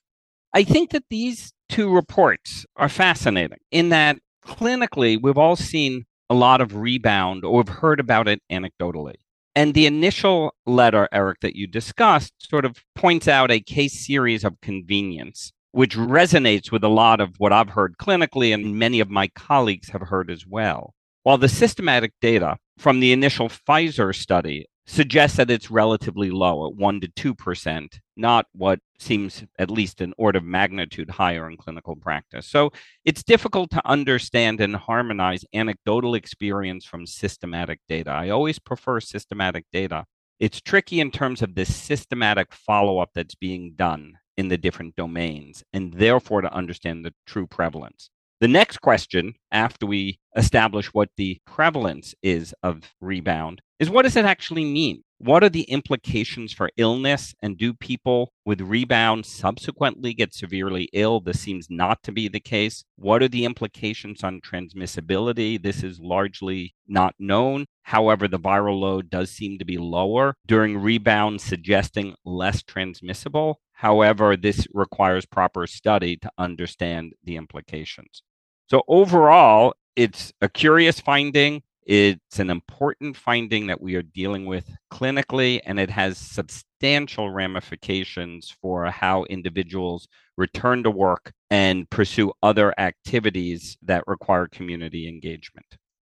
I 0.53 0.63
think 0.63 0.91
that 0.91 1.05
these 1.09 1.53
two 1.69 1.93
reports 1.93 2.65
are 2.75 2.89
fascinating 2.89 3.59
in 3.71 3.89
that 3.89 4.17
clinically, 4.45 5.21
we've 5.21 5.37
all 5.37 5.55
seen 5.55 6.05
a 6.29 6.33
lot 6.33 6.61
of 6.61 6.75
rebound 6.75 7.45
or 7.45 7.57
we've 7.57 7.67
heard 7.67 7.99
about 7.99 8.27
it 8.27 8.41
anecdotally. 8.51 9.15
And 9.55 9.73
the 9.73 9.85
initial 9.85 10.55
letter, 10.65 11.09
Eric, 11.11 11.41
that 11.41 11.55
you 11.55 11.67
discussed 11.67 12.33
sort 12.37 12.63
of 12.63 12.77
points 12.95 13.27
out 13.27 13.51
a 13.51 13.59
case 13.59 14.05
series 14.05 14.45
of 14.45 14.59
convenience, 14.61 15.51
which 15.73 15.97
resonates 15.97 16.71
with 16.71 16.83
a 16.83 16.89
lot 16.89 17.19
of 17.19 17.35
what 17.37 17.51
I've 17.51 17.69
heard 17.69 17.97
clinically 17.97 18.53
and 18.53 18.79
many 18.79 19.01
of 19.01 19.09
my 19.09 19.27
colleagues 19.35 19.89
have 19.89 20.03
heard 20.03 20.31
as 20.31 20.45
well. 20.47 20.93
While 21.23 21.37
the 21.37 21.49
systematic 21.49 22.13
data 22.19 22.57
from 22.79 22.99
the 22.99 23.11
initial 23.11 23.47
Pfizer 23.47 24.15
study 24.15 24.65
suggests 24.87 25.37
that 25.37 25.51
it's 25.51 25.69
relatively 25.69 26.31
low 26.31 26.65
at 26.65 26.75
1 26.75 27.01
to 27.01 27.33
2%, 27.35 27.99
not 28.17 28.47
what 28.53 28.79
seems 28.97 29.43
at 29.59 29.69
least 29.69 30.01
an 30.01 30.15
order 30.17 30.39
of 30.39 30.43
magnitude 30.43 31.11
higher 31.11 31.47
in 31.47 31.57
clinical 31.57 31.95
practice. 31.95 32.47
So 32.47 32.71
it's 33.05 33.23
difficult 33.23 33.69
to 33.69 33.87
understand 33.87 34.61
and 34.61 34.75
harmonize 34.75 35.45
anecdotal 35.53 36.15
experience 36.15 36.85
from 36.85 37.05
systematic 37.05 37.81
data. 37.87 38.09
I 38.09 38.29
always 38.29 38.57
prefer 38.57 38.99
systematic 38.99 39.65
data. 39.71 40.05
It's 40.39 40.59
tricky 40.59 40.99
in 40.99 41.11
terms 41.11 41.43
of 41.43 41.53
the 41.53 41.65
systematic 41.65 42.51
follow 42.51 42.97
up 42.97 43.11
that's 43.13 43.35
being 43.35 43.73
done 43.75 44.17
in 44.37 44.47
the 44.47 44.57
different 44.57 44.95
domains, 44.95 45.63
and 45.71 45.93
therefore 45.93 46.41
to 46.41 46.51
understand 46.51 47.05
the 47.05 47.13
true 47.27 47.45
prevalence. 47.45 48.09
The 48.41 48.47
next 48.47 48.79
question, 48.81 49.35
after 49.51 49.85
we 49.85 50.17
establish 50.35 50.87
what 50.95 51.09
the 51.15 51.37
prevalence 51.45 52.15
is 52.23 52.55
of 52.63 52.91
rebound, 52.99 53.61
is 53.77 53.87
what 53.87 54.01
does 54.01 54.15
it 54.15 54.25
actually 54.25 54.65
mean? 54.65 55.03
What 55.19 55.43
are 55.43 55.49
the 55.49 55.69
implications 55.69 56.51
for 56.51 56.71
illness? 56.75 57.35
And 57.43 57.55
do 57.55 57.75
people 57.75 58.33
with 58.43 58.59
rebound 58.59 59.27
subsequently 59.27 60.15
get 60.15 60.33
severely 60.33 60.89
ill? 60.91 61.19
This 61.19 61.39
seems 61.39 61.67
not 61.69 62.01
to 62.01 62.11
be 62.11 62.27
the 62.27 62.39
case. 62.39 62.83
What 62.95 63.21
are 63.21 63.27
the 63.27 63.45
implications 63.45 64.23
on 64.23 64.41
transmissibility? 64.41 65.61
This 65.61 65.83
is 65.83 65.99
largely 65.99 66.73
not 66.87 67.13
known. 67.19 67.65
However, 67.83 68.27
the 68.27 68.39
viral 68.39 68.79
load 68.79 69.11
does 69.11 69.29
seem 69.29 69.59
to 69.59 69.65
be 69.65 69.77
lower 69.77 70.33
during 70.47 70.79
rebound, 70.79 71.41
suggesting 71.41 72.15
less 72.25 72.63
transmissible. 72.63 73.59
However, 73.73 74.35
this 74.35 74.65
requires 74.73 75.27
proper 75.27 75.67
study 75.67 76.17
to 76.17 76.31
understand 76.39 77.13
the 77.23 77.35
implications. 77.35 78.23
So 78.71 78.83
overall, 78.87 79.73
it's 79.97 80.31
a 80.39 80.47
curious 80.47 80.97
finding. 80.97 81.61
It's 81.85 82.39
an 82.39 82.49
important 82.49 83.17
finding 83.17 83.67
that 83.67 83.81
we 83.81 83.95
are 83.95 84.01
dealing 84.01 84.45
with 84.45 84.63
clinically, 84.89 85.59
and 85.65 85.77
it 85.77 85.89
has 85.89 86.17
substantial 86.17 87.31
ramifications 87.31 88.55
for 88.61 88.85
how 88.85 89.25
individuals 89.25 90.07
return 90.37 90.83
to 90.83 90.89
work 90.89 91.33
and 91.49 91.89
pursue 91.89 92.31
other 92.41 92.73
activities 92.79 93.75
that 93.81 94.05
require 94.07 94.47
community 94.47 95.05
engagement. 95.05 95.67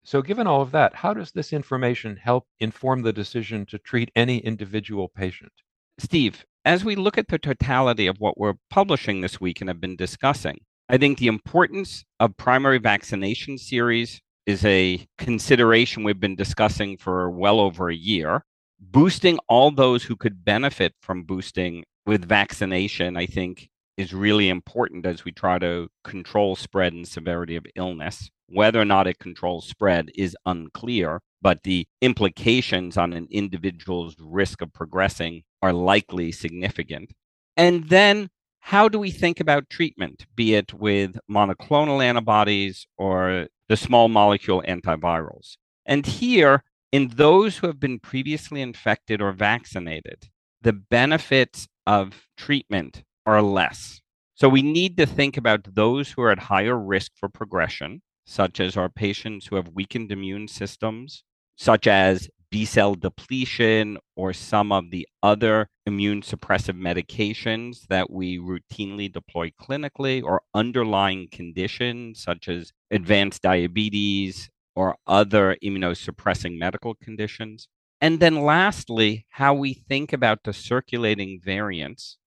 So, 0.04 0.20
given 0.20 0.46
all 0.46 0.60
of 0.60 0.72
that, 0.72 0.96
how 0.96 1.14
does 1.14 1.32
this 1.32 1.54
information 1.54 2.18
help 2.18 2.44
inform 2.60 3.00
the 3.00 3.14
decision 3.14 3.64
to 3.70 3.78
treat 3.78 4.10
any 4.14 4.40
individual 4.40 5.08
patient? 5.08 5.52
Steve, 5.98 6.44
as 6.66 6.84
we 6.84 6.96
look 6.96 7.16
at 7.16 7.28
the 7.28 7.38
totality 7.38 8.06
of 8.06 8.18
what 8.18 8.36
we're 8.36 8.58
publishing 8.68 9.22
this 9.22 9.40
week 9.40 9.62
and 9.62 9.70
have 9.70 9.80
been 9.80 9.96
discussing, 9.96 10.60
I 10.92 10.98
think 10.98 11.16
the 11.16 11.28
importance 11.28 12.04
of 12.20 12.36
primary 12.36 12.76
vaccination 12.76 13.56
series 13.56 14.20
is 14.44 14.62
a 14.66 15.06
consideration 15.16 16.04
we've 16.04 16.20
been 16.20 16.36
discussing 16.36 16.98
for 16.98 17.30
well 17.30 17.60
over 17.60 17.88
a 17.88 17.94
year. 17.94 18.44
Boosting 18.78 19.38
all 19.48 19.70
those 19.70 20.04
who 20.04 20.16
could 20.16 20.44
benefit 20.44 20.92
from 21.00 21.22
boosting 21.22 21.84
with 22.04 22.28
vaccination, 22.28 23.16
I 23.16 23.24
think, 23.24 23.70
is 23.96 24.12
really 24.12 24.50
important 24.50 25.06
as 25.06 25.24
we 25.24 25.32
try 25.32 25.58
to 25.60 25.88
control 26.04 26.56
spread 26.56 26.92
and 26.92 27.08
severity 27.08 27.56
of 27.56 27.64
illness. 27.74 28.28
Whether 28.50 28.82
or 28.82 28.84
not 28.84 29.06
it 29.06 29.18
controls 29.18 29.66
spread 29.66 30.10
is 30.14 30.36
unclear, 30.44 31.22
but 31.40 31.62
the 31.62 31.86
implications 32.02 32.98
on 32.98 33.14
an 33.14 33.28
individual's 33.30 34.14
risk 34.20 34.60
of 34.60 34.74
progressing 34.74 35.44
are 35.62 35.72
likely 35.72 36.32
significant. 36.32 37.12
And 37.56 37.88
then 37.88 38.28
how 38.64 38.88
do 38.88 38.96
we 38.96 39.10
think 39.10 39.40
about 39.40 39.68
treatment, 39.68 40.24
be 40.36 40.54
it 40.54 40.72
with 40.72 41.18
monoclonal 41.28 42.02
antibodies 42.02 42.86
or 42.96 43.48
the 43.68 43.76
small 43.76 44.08
molecule 44.08 44.62
antivirals? 44.66 45.56
And 45.84 46.06
here, 46.06 46.62
in 46.92 47.08
those 47.08 47.58
who 47.58 47.66
have 47.66 47.80
been 47.80 47.98
previously 47.98 48.62
infected 48.62 49.20
or 49.20 49.32
vaccinated, 49.32 50.28
the 50.62 50.72
benefits 50.72 51.66
of 51.88 52.28
treatment 52.36 53.02
are 53.26 53.42
less. 53.42 54.00
So 54.36 54.48
we 54.48 54.62
need 54.62 54.96
to 54.96 55.06
think 55.06 55.36
about 55.36 55.74
those 55.74 56.12
who 56.12 56.22
are 56.22 56.30
at 56.30 56.38
higher 56.38 56.78
risk 56.78 57.10
for 57.16 57.28
progression, 57.28 58.00
such 58.26 58.60
as 58.60 58.76
our 58.76 58.88
patients 58.88 59.46
who 59.46 59.56
have 59.56 59.74
weakened 59.74 60.12
immune 60.12 60.46
systems, 60.46 61.24
such 61.56 61.88
as 61.88 62.30
B 62.52 62.66
cell 62.66 62.94
depletion 62.94 63.96
or 64.14 64.34
some 64.34 64.72
of 64.72 64.90
the 64.90 65.08
other 65.22 65.70
immune 65.86 66.20
suppressive 66.20 66.78
medications 66.78 67.86
that 67.88 68.10
we 68.10 68.38
routinely 68.38 69.10
deploy 69.10 69.50
clinically, 69.58 70.22
or 70.22 70.42
underlying 70.52 71.28
conditions 71.32 72.22
such 72.22 72.48
as 72.48 72.70
advanced 72.90 73.40
diabetes 73.40 74.50
or 74.76 74.96
other 75.06 75.56
immunosuppressing 75.64 76.58
medical 76.58 76.94
conditions. 76.94 77.68
And 78.02 78.20
then 78.20 78.42
lastly, 78.42 79.24
how 79.30 79.54
we 79.54 79.72
think 79.72 80.12
about 80.12 80.44
the 80.44 80.52
circulating 80.52 81.40
variants 81.42 82.18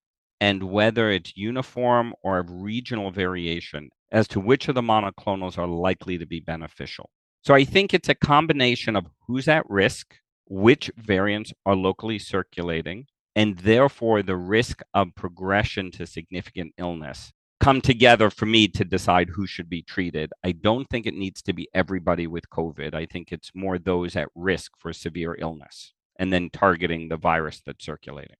and 0.42 0.64
whether 0.64 1.12
it's 1.12 1.38
uniform 1.38 2.16
or 2.24 2.44
regional 2.50 3.12
variation 3.12 3.92
as 4.12 4.28
to 4.30 4.40
which 4.40 4.68
of 4.70 4.74
the 4.74 4.82
monoclonals 4.82 5.60
are 5.60 5.68
likely 5.68 6.18
to 6.18 6.26
be 6.26 6.40
beneficial. 6.40 7.12
So 7.46 7.54
I 7.54 7.64
think 7.64 7.94
it's 7.94 8.10
a 8.10 8.16
combination 8.16 8.96
of 8.96 9.06
who's 9.28 9.48
at 9.48 9.70
risk, 9.70 10.16
which 10.48 10.90
variants 10.98 11.54
are 11.64 11.76
locally 11.76 12.18
circulating, 12.18 13.06
and 13.36 13.56
therefore 13.60 14.24
the 14.24 14.36
risk 14.36 14.82
of 14.96 15.14
progression 15.14 15.92
to 15.92 16.08
significant 16.08 16.74
illness 16.80 17.32
come 17.60 17.82
together 17.82 18.32
for 18.32 18.48
me 18.48 18.68
to 18.70 18.84
decide 18.84 19.30
who 19.30 19.46
should 19.46 19.70
be 19.70 19.84
treated. 19.84 20.34
I 20.44 20.54
don't 20.54 20.90
think 20.90 21.06
it 21.06 21.14
needs 21.14 21.44
to 21.44 21.54
be 21.54 21.70
everybody 21.76 22.26
with 22.26 22.50
COVID. 22.50 22.96
I 22.96 23.06
think 23.06 23.32
it's 23.32 23.52
more 23.54 23.78
those 23.78 24.16
at 24.16 24.30
risk 24.34 24.72
for 24.80 24.92
severe 24.92 25.36
illness 25.40 25.94
and 26.18 26.34
then 26.34 26.50
targeting 26.50 27.10
the 27.10 27.18
virus 27.18 27.62
that's 27.64 27.86
circulating. 27.86 28.38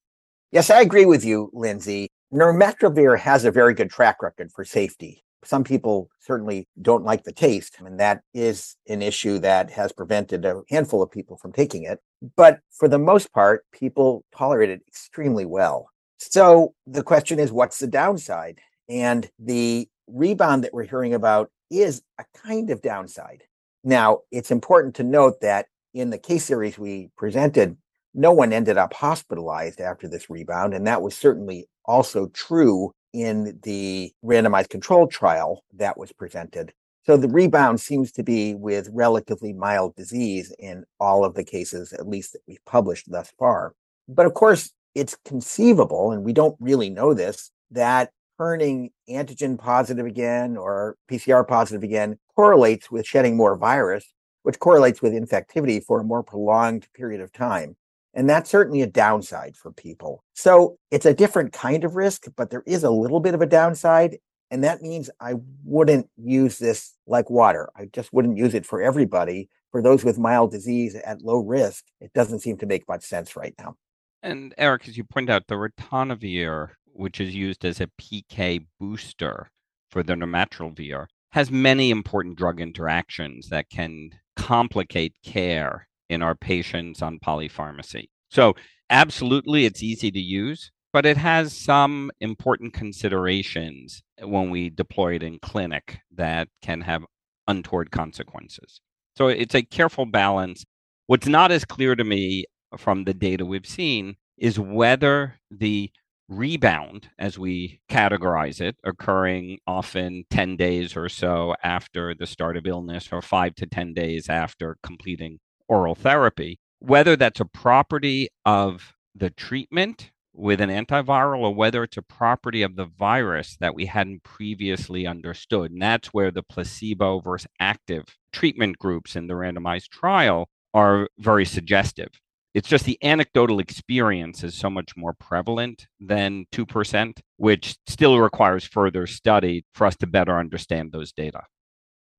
Yes, 0.52 0.72
I 0.72 0.82
agree 0.82 1.06
with 1.06 1.24
you, 1.24 1.52
Lindsay. 1.54 2.10
Nirmatrelvir 2.34 3.20
has 3.20 3.46
a 3.46 3.52
very 3.52 3.76
good 3.76 3.92
track 3.92 4.24
record 4.24 4.52
for 4.52 4.66
safety. 4.66 5.25
Some 5.46 5.64
people 5.64 6.10
certainly 6.20 6.68
don't 6.82 7.04
like 7.04 7.24
the 7.24 7.32
taste, 7.32 7.78
and 7.80 8.00
that 8.00 8.22
is 8.34 8.76
an 8.88 9.02
issue 9.02 9.40
that 9.40 9.70
has 9.72 9.92
prevented 9.92 10.44
a 10.44 10.62
handful 10.70 11.04
of 11.04 11.12
people 11.12 11.38
from 11.38 11.54
taking 11.54 11.84
it. 11.84 12.00
But 12.36 12.60
for 12.72 12.88
the 12.88 12.98
most 12.98 13.32
part, 13.32 13.66
people 13.72 14.26
tolerate 14.36 14.70
it 14.70 14.82
extremely 14.88 15.46
well. 15.46 15.90
So 16.18 16.74
the 16.88 17.04
question 17.04 17.40
is, 17.40 17.52
what's 17.52 17.80
the 17.80 17.88
downside? 17.88 18.60
And 18.90 19.30
the 19.40 19.88
rebound 20.08 20.64
that 20.64 20.74
we're 20.74 20.84
hearing 20.84 21.14
about 21.14 21.52
is 21.70 22.02
a 22.20 22.26
kind 22.36 22.70
of 22.70 22.82
downside. 22.82 23.44
Now, 23.84 24.20
it's 24.32 24.52
important 24.52 24.96
to 24.96 25.04
note 25.04 25.42
that 25.42 25.68
in 25.94 26.10
the 26.10 26.18
case 26.18 26.46
series 26.46 26.78
we 26.78 27.10
presented, 27.18 27.78
no 28.14 28.32
one 28.32 28.54
ended 28.54 28.78
up 28.78 28.94
hospitalized 28.94 29.82
after 29.82 30.08
this 30.08 30.30
rebound. 30.30 30.74
And 30.74 30.88
that 30.88 31.02
was 31.02 31.16
certainly 31.16 31.68
also 31.86 32.28
true 32.28 32.92
in 33.16 33.58
the 33.64 34.12
randomized 34.24 34.70
controlled 34.70 35.10
trial 35.10 35.64
that 35.74 35.98
was 35.98 36.12
presented. 36.12 36.74
So 37.06 37.16
the 37.16 37.30
rebound 37.30 37.80
seems 37.80 38.12
to 38.14 38.24
be 38.24 38.56
with 38.56 38.90
relatively 38.92 39.54
mild 39.54 39.96
disease 39.96 40.54
in 40.60 40.84
all 41.00 41.24
of 41.24 41.34
the 41.34 41.44
cases, 41.44 41.94
at 41.94 42.08
least 42.08 42.34
that 42.34 42.42
we've 42.46 42.66
published 42.66 43.10
thus 43.10 43.32
far. 43.40 43.74
But 44.10 44.26
of 44.26 44.34
course, 44.34 44.72
it's 44.96 45.16
conceivable, 45.24 46.12
and 46.12 46.24
we 46.24 46.34
don't 46.34 46.58
really 46.60 46.90
know 46.90 47.14
this, 47.14 47.52
that 47.72 48.12
turning 48.38 48.92
antigen 49.10 49.58
positive 49.58 50.06
again 50.06 50.58
or 50.58 50.98
PCR 51.10 51.48
positive 51.48 51.84
again 51.84 52.18
correlates 52.36 52.92
with 52.92 53.06
shedding 53.06 53.38
more 53.38 53.56
virus, 53.56 54.06
which 54.44 54.60
correlates 54.60 55.02
with 55.02 55.14
infectivity 55.14 55.82
for 55.82 56.02
a 56.02 56.04
more 56.04 56.22
prolonged 56.22 56.88
period 56.94 57.22
of 57.22 57.32
time. 57.32 57.78
And 58.16 58.30
that's 58.30 58.50
certainly 58.50 58.82
a 58.82 58.88
downside 58.88 59.58
for 59.58 59.72
people. 59.72 60.24
So 60.34 60.78
it's 60.90 61.06
a 61.06 61.14
different 61.14 61.52
kind 61.52 61.84
of 61.84 61.96
risk, 61.96 62.28
but 62.38 62.50
there 62.50 62.64
is 62.66 62.84
a 62.84 62.90
little 62.90 63.20
bit 63.20 63.34
of 63.34 63.42
a 63.42 63.46
downside. 63.46 64.18
And 64.50 64.64
that 64.64 64.82
means 64.82 65.10
I 65.20 65.34
wouldn't 65.66 66.10
use 66.16 66.58
this 66.58 66.94
like 67.08 67.30
water. 67.30 67.70
I 67.76 67.86
just 67.92 68.14
wouldn't 68.14 68.38
use 68.38 68.54
it 68.54 68.66
for 68.66 68.82
everybody. 68.82 69.50
For 69.72 69.82
those 69.82 70.06
with 70.06 70.18
mild 70.18 70.52
disease 70.52 70.96
at 70.96 71.22
low 71.22 71.40
risk, 71.40 71.84
it 72.00 72.14
doesn't 72.14 72.40
seem 72.40 72.58
to 72.60 72.66
make 72.66 72.88
much 72.88 73.04
sense 73.04 73.36
right 73.36 73.54
now. 73.60 73.76
And 74.24 74.54
Eric, 74.58 74.88
as 74.88 74.98
you 74.98 75.04
point 75.04 75.30
out, 75.30 75.48
the 75.48 75.56
ritonavir, 75.56 76.70
which 76.86 77.20
is 77.20 77.36
used 77.36 77.66
as 77.66 77.82
a 77.82 77.90
PK 78.02 78.66
booster 78.80 79.50
for 79.92 80.02
the 80.02 80.14
nirmatrelvir, 80.14 81.08
has 81.32 81.52
many 81.52 81.92
important 81.92 82.38
drug 82.38 82.62
interactions 82.62 83.50
that 83.50 83.70
can 83.70 84.12
complicate 84.38 85.16
care 85.24 85.88
in 86.10 86.22
our 86.22 86.36
patients 86.36 87.02
on 87.02 87.20
polypharmacy. 87.20 88.10
So, 88.30 88.54
absolutely, 88.90 89.66
it's 89.66 89.84
easy 89.84 90.12
to 90.12 90.20
use, 90.20 90.72
but 90.94 91.06
it 91.06 91.18
has 91.18 91.54
some 91.54 92.12
important 92.22 92.74
considerations 92.74 94.02
when 94.22 94.50
we 94.50 94.70
deploy 94.70 95.16
it 95.16 95.24
in 95.24 95.40
clinic 95.40 96.00
that 96.16 96.48
can 96.62 96.82
have 96.82 97.04
untoward 97.48 97.92
consequences. 97.92 98.80
So 99.18 99.28
it's 99.28 99.56
a 99.56 99.62
careful 99.62 100.06
balance. 100.06 100.66
What's 101.08 101.28
not 101.28 101.52
as 101.52 101.66
clear 101.66 101.96
to 101.96 102.04
me 102.04 102.46
from 102.78 103.04
the 103.04 103.14
data 103.14 103.46
we've 103.46 103.66
seen 103.66 104.16
is 104.38 104.60
whether 104.60 105.36
the 105.50 105.92
rebound, 106.28 107.10
as 107.20 107.38
we 107.38 107.80
categorize 107.90 108.60
it, 108.60 108.76
occurring 108.84 109.60
often 109.68 110.24
10 110.32 110.58
days 110.58 110.98
or 110.98 111.08
so 111.08 111.56
after 111.64 112.16
the 112.16 112.26
start 112.26 112.58
of 112.58 112.66
illness 112.66 113.10
or 113.12 113.22
five 113.22 113.56
to 113.56 113.66
10 113.66 113.94
days 113.94 114.28
after 114.28 114.78
completing 114.82 115.40
oral 115.68 115.96
therapy, 115.96 116.60
whether 116.80 117.16
that's 117.16 117.40
a 117.40 117.46
property 117.46 118.30
of 118.46 118.94
the 119.16 119.30
treatment 119.30 120.12
with 120.34 120.60
an 120.60 120.70
antiviral 120.70 121.40
or 121.40 121.56
whether 121.56 121.84
it's 121.84 121.98
a 121.98 122.02
property 122.02 122.62
of 122.62 122.76
the 122.76 122.86
virus 122.86 123.56
that 123.60 123.74
we 123.74 123.86
hadn't 123.86 124.24
previously 124.24 125.08
understood. 125.08 125.72
And 125.72 125.82
that's 125.82 126.10
where 126.10 126.32
the 126.32 126.44
placebo 126.44 127.20
versus 127.20 127.48
active 127.60 128.06
treatment 128.34 128.78
groups 128.78 129.16
in 129.16 129.28
the 129.28 129.34
randomized 129.34 129.90
trial 129.90 130.50
are 130.74 131.08
very 131.18 131.46
suggestive. 131.46 132.10
It's 132.54 132.70
just 132.70 132.86
the 132.86 132.98
anecdotal 133.04 133.60
experience 133.60 134.44
is 134.44 134.56
so 134.56 134.70
much 134.70 134.96
more 134.96 135.14
prevalent 135.14 135.88
than 136.00 136.46
2%, 136.54 137.20
which 137.38 137.78
still 137.88 138.20
requires 138.20 138.64
further 138.64 139.08
study 139.08 139.66
for 139.74 139.88
us 139.88 139.96
to 139.98 140.08
better 140.08 140.38
understand 140.38 140.92
those 140.92 141.12
data. 141.12 141.44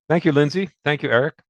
Thank 0.09 0.25
you, 0.25 0.31
Lindsay. 0.31 0.69
Thank 0.85 1.03
you, 1.03 1.09
Eric. 1.09 1.41